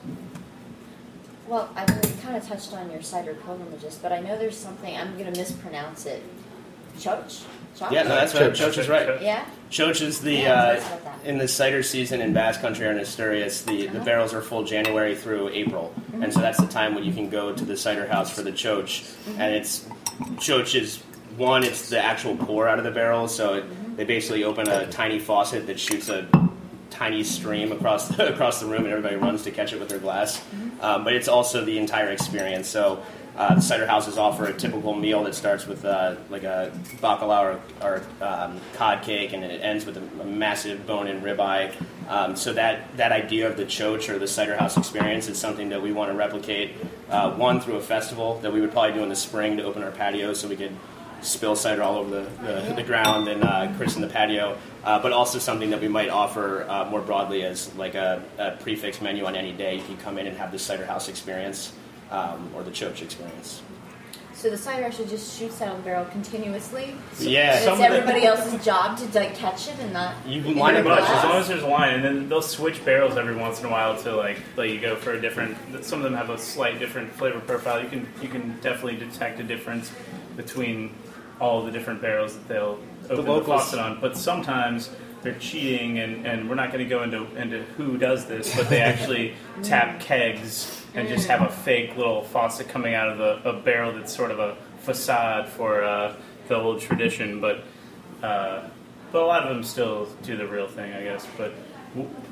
[1.46, 4.96] Well, I've already kind of touched on your cider pilgrimages, but I know there's something,
[4.96, 6.22] I'm going to mispronounce it.
[6.96, 7.44] Txotx?
[7.76, 7.90] Txotx?
[7.92, 8.52] Yeah, no, that's right.
[8.52, 9.20] Txotx is right.
[9.22, 9.44] Yeah?
[9.70, 11.24] Txotx is the Yeah, uh, that's what I thought.
[11.24, 13.62] in the cider season in Basque Country or in Asturias.
[13.62, 14.04] The, the Uh-huh.
[14.04, 16.24] barrels are full January through April, Mhm.
[16.24, 18.52] and so that's the time when you can go to the cider house for the
[18.52, 19.02] txotx.
[19.28, 19.40] Mm-hmm.
[19.40, 19.86] And it's
[20.36, 20.98] txotx is
[21.36, 21.64] one.
[21.64, 25.18] It's the actual pour out of the barrel, so it, they basically open a tiny
[25.18, 26.28] faucet that shoots a
[26.90, 29.98] tiny stream across the, across the room, and everybody runs to catch it with their
[29.98, 30.42] glass.
[30.80, 32.68] Um, but it's also the entire experience.
[32.68, 33.02] So
[33.36, 37.60] uh, the cider houses offer a typical meal that starts with uh, like a bacalao
[37.80, 41.72] or, or um, cod cake, and it ends with a, a massive bone-in ribeye.
[42.08, 45.68] Um, so that that idea of the txotx or the cider house experience is something
[45.68, 46.72] that we want to replicate.
[47.08, 49.82] Uh, one through a festival that we would probably do in the spring to open
[49.82, 50.76] our patio, so we could
[51.22, 55.12] spill cider all over the, the, the ground and uh, christen the patio, uh, but
[55.12, 59.24] also something that we might offer uh, more broadly as like a, a prefix menu
[59.24, 59.76] on any day.
[59.76, 61.72] If you can come in and have the cider house experience
[62.10, 63.62] um, or the txotx experience.
[64.32, 66.94] So the cider actually just shoots out of the barrel continuously.
[67.18, 67.56] Yeah.
[67.56, 70.14] And Some it's of the- everybody else's job to like catch it and not.
[70.26, 73.18] You in Line it much as long as there's line, and then they'll switch barrels
[73.18, 75.58] every once in a while to like let you go for a different.
[75.84, 77.82] Some of them have a slight different flavor profile.
[77.82, 79.92] You can you can definitely detect a difference
[80.38, 80.94] between
[81.40, 82.78] all the different barrels that they'll
[83.08, 84.00] open the, locals- faucet on.
[84.00, 84.90] But sometimes
[85.22, 88.68] they're cheating, and, and we're not going to go into into who does this, but
[88.68, 93.48] they actually tap kegs and just have a fake little faucet coming out of the,
[93.48, 96.14] a barrel that's sort of a facade for uh,
[96.48, 97.64] the old tradition, but.
[98.22, 98.68] Uh,
[99.12, 101.26] but a lot of them still do the real thing, I guess.
[101.36, 101.69] But w-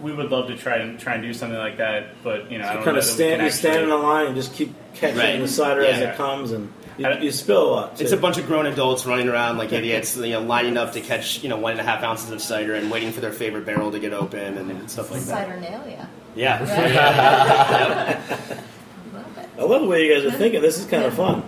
[0.01, 2.23] we would love to try and try and do something like that.
[2.23, 4.07] But you know, I You don't kind know of stand, you stand in actually- the
[4.07, 5.41] line and just keep catching Right.
[5.41, 8.01] the cider as it comes, and you, you spill a lot.
[8.01, 11.01] It's a bunch of grown adults running around like idiots, you know, lining up to
[11.01, 13.65] catch, you know, one and a half ounces of cider and waiting for their favorite
[13.67, 15.49] barrel to get open and stuff like that.
[15.49, 16.07] Cider nail, yeah.
[16.37, 18.21] Yeah.
[19.59, 20.63] I love the way you guys are thinking.
[20.63, 21.43] This is kind of fun.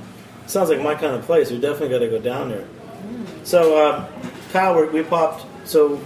[0.46, 1.50] Sounds like my kind of place.
[1.50, 2.64] We definitely got to go down there.
[3.44, 4.08] So, uh,
[4.52, 5.46] Kyle, we, we popped.
[5.68, 6.00] So,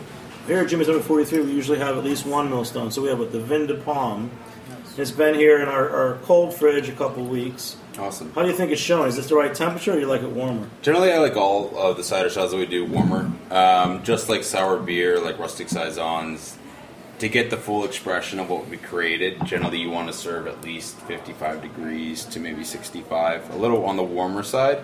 [0.47, 2.91] here at Jimmy's number 43, we usually have at least one millstone.
[2.91, 4.31] So, we have what, the Vin de Pomme.
[4.97, 7.77] It's been here in our, our cold fridge a couple weeks.
[7.99, 8.33] Awesome.
[8.33, 9.09] How do you think it's showing?
[9.09, 10.69] Is this the right temperature or you like it warmer?
[10.83, 13.31] Generally, I like all of the cider styles that we do warmer.
[13.51, 16.59] Um, just like sour beer, like rustic saisons.
[17.21, 20.63] To get the full expression of what we created, generally you want to serve at
[20.63, 24.81] least 55 degrees to maybe 65, a little on the warmer side.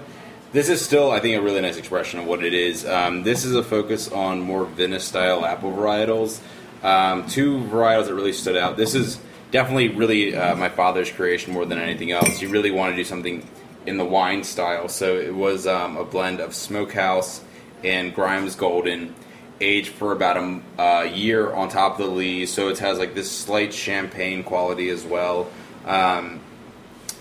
[0.52, 2.84] This is still, I think, a really nice expression of what it is.
[2.84, 6.40] Um, this is a focus on more vinous style apple varietals.
[6.82, 8.76] Um, two varietals that really stood out.
[8.76, 9.20] This is
[9.52, 12.40] definitely really uh, my father's creation more than anything else.
[12.40, 13.48] He really wanted to do something
[13.86, 17.42] in the wine style, so it was um, a blend of Smokehouse
[17.84, 19.14] and Grimes Golden,
[19.60, 22.52] aged for about a uh, year on top of the lees.
[22.52, 25.48] So it has like this slight champagne quality as well.
[25.86, 26.40] Um,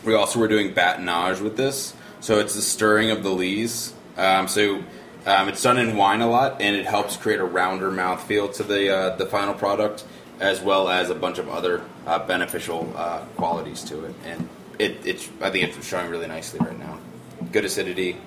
[0.04, 3.94] we also were doing batonnage with this, so it's the stirring of the lees.
[4.18, 4.84] Um, so
[5.26, 8.64] um, it's done in wine a lot, and it helps create a rounder mouthfeel to
[8.64, 10.06] the uh, the final product,
[10.40, 14.16] as well as a bunch of other uh, beneficial uh, qualities to it.
[14.26, 16.98] And it, it's I think it's showing really nicely right now.
[17.52, 18.18] Good acidity.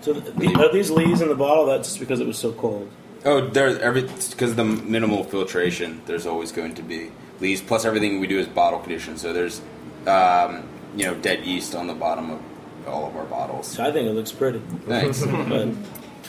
[0.00, 1.66] So, the, are these lees in the bottle?
[1.66, 2.90] That's just because it was so cold.
[3.24, 6.02] Oh, there's every because of the minimal filtration.
[6.06, 7.62] There's always going to be lees.
[7.62, 9.18] Plus, everything we do is bottle conditioned.
[9.20, 9.60] So there's
[10.06, 12.42] um, you know dead yeast on the bottom of
[12.86, 13.78] all of our bottles.
[13.78, 14.60] I think it looks pretty.
[14.86, 15.24] Thanks.
[15.26, 15.68] But-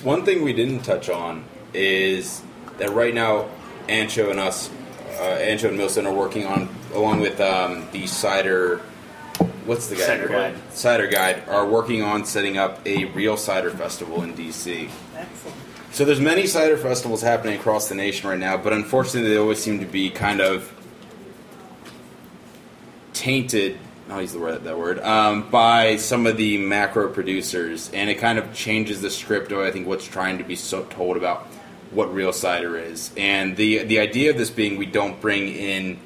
[0.04, 2.42] One thing we didn't touch on is
[2.78, 3.48] that right now,
[3.88, 4.70] Anxo and us,
[5.20, 8.78] uh, Anxo and Millstone are working on, along with um, the cider.
[9.66, 10.02] What's the guy?
[10.02, 10.56] Cider Guide.
[10.72, 14.90] Cider Guide are working on setting up a real cider festival in DC.
[15.16, 15.58] Excellent.
[15.92, 19.62] So there's many cider festivals happening across the nation right now, but unfortunately they always
[19.64, 20.74] seem to be kind of
[23.14, 23.78] tainted.
[24.10, 28.16] I'll use the word that word um, by some of the macro producers, and it
[28.16, 31.48] kind of changes the script of I think what's trying to be so told about
[31.92, 33.12] what real cider is.
[33.16, 36.00] And the the idea of this being we don't bring in.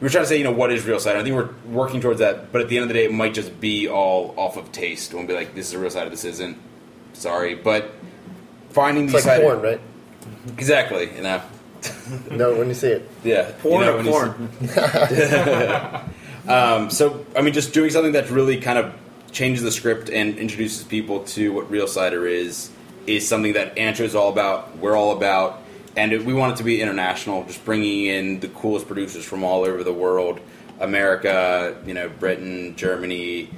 [0.00, 1.18] We're trying to say, you know, what is real cider?
[1.18, 3.32] I think we're working towards that, but at the end of the day, it might
[3.32, 5.14] just be all off of taste.
[5.14, 6.58] We'll be like, this is a real cider, this isn't.
[7.14, 7.92] Sorry, but
[8.70, 9.80] finding It's these like cider- porn, right?
[10.48, 11.40] Exactly, you know.
[12.30, 13.08] no, when you see it.
[13.24, 14.50] Yeah, Porn you know, or porn?
[16.48, 18.94] um, so, I mean, just doing something that really kind of
[19.32, 22.70] changes the script and introduces people to what real cider is
[23.06, 24.76] is something that Anxo is all about.
[24.78, 25.62] We're all about,
[25.96, 27.44] and we want it to be international.
[27.44, 30.40] Just bringing in the coolest producers from all over the world,
[30.80, 33.50] America, you know, Britain, Germany,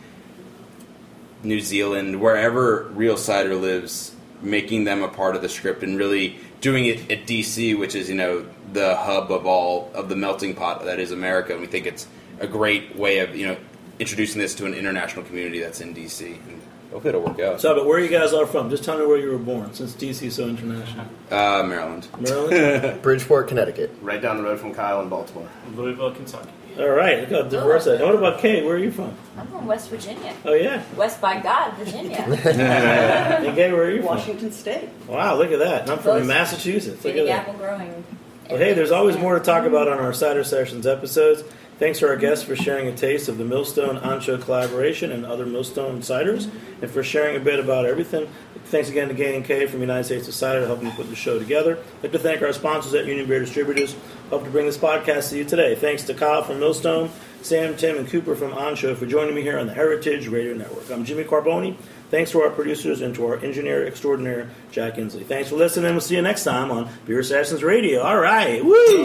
[1.43, 6.37] New Zealand, wherever real cider lives, making them a part of the script and really
[6.61, 10.55] doing it at DC, which is you know the hub of all of the melting
[10.55, 11.53] pot that is America.
[11.53, 12.07] And we think it's
[12.41, 13.57] a great way of you know
[13.99, 16.25] introducing this to an international community that's in DC.
[16.27, 16.63] And
[16.93, 17.61] hopefully it'll work out.
[17.61, 18.71] So, but where are you guys are from?
[18.71, 21.07] Just tell me where you were born, since DC is so international.
[21.31, 22.07] Uh, Maryland.
[22.21, 23.03] Maryland?
[23.03, 23.91] Bridgeport, Connecticut.
[24.01, 25.49] Right down the road from Kyle in Baltimore.
[25.75, 26.51] Louisville, Kentucky.
[26.79, 28.01] All right, look how diverse that.
[28.01, 28.65] What about Kate?
[28.65, 29.13] Where are you from?
[29.37, 30.33] I'm from West Virginia.
[30.45, 30.85] Oh yeah.
[30.97, 32.19] West by God, Virginia.
[32.19, 34.17] and Kate, where are you from?
[34.17, 34.89] Washington State.
[35.09, 35.91] Wow, look at that.
[35.91, 36.27] I'm from Close.
[36.29, 37.05] Massachusetts.
[37.05, 37.49] Look at Big that.
[37.49, 38.05] apple growing.
[38.49, 41.43] Well, hey, there's always more to talk about on our Cider Sessions episodes.
[41.79, 45.47] Thanks to our guests for sharing a taste of the Millstone Anxo collaboration and other
[45.47, 46.51] Millstone ciders,
[46.83, 48.29] and for sharing a bit about everything.
[48.65, 51.15] Thanks again to Gay and Kay from United States of Cider helping me put the
[51.15, 51.79] show together.
[51.99, 53.95] I'd like to thank our sponsors at Union Beer Distributors,
[54.29, 55.77] helped to bring this podcast to you today.
[55.77, 57.11] Thanks to Kyle from Millstone,
[57.43, 60.91] Sam, Tim, and Cooper from Anxo for joining me here on the Heritage Radio Network.
[60.91, 61.77] I'm Jimmy Carbone.
[62.11, 65.25] Thanks to our producers and to our engineer extraordinaire, Jack Insley.
[65.25, 65.87] Thanks for listening.
[65.87, 68.01] And we'll see you next time on Beer Sessions Radio.
[68.01, 68.65] All right.
[68.65, 69.05] Woo!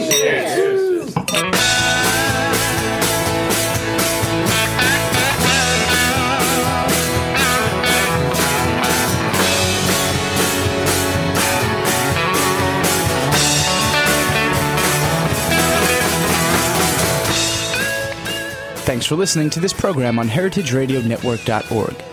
[18.86, 22.13] Thanks for listening to this program on heritageradionetwork.org.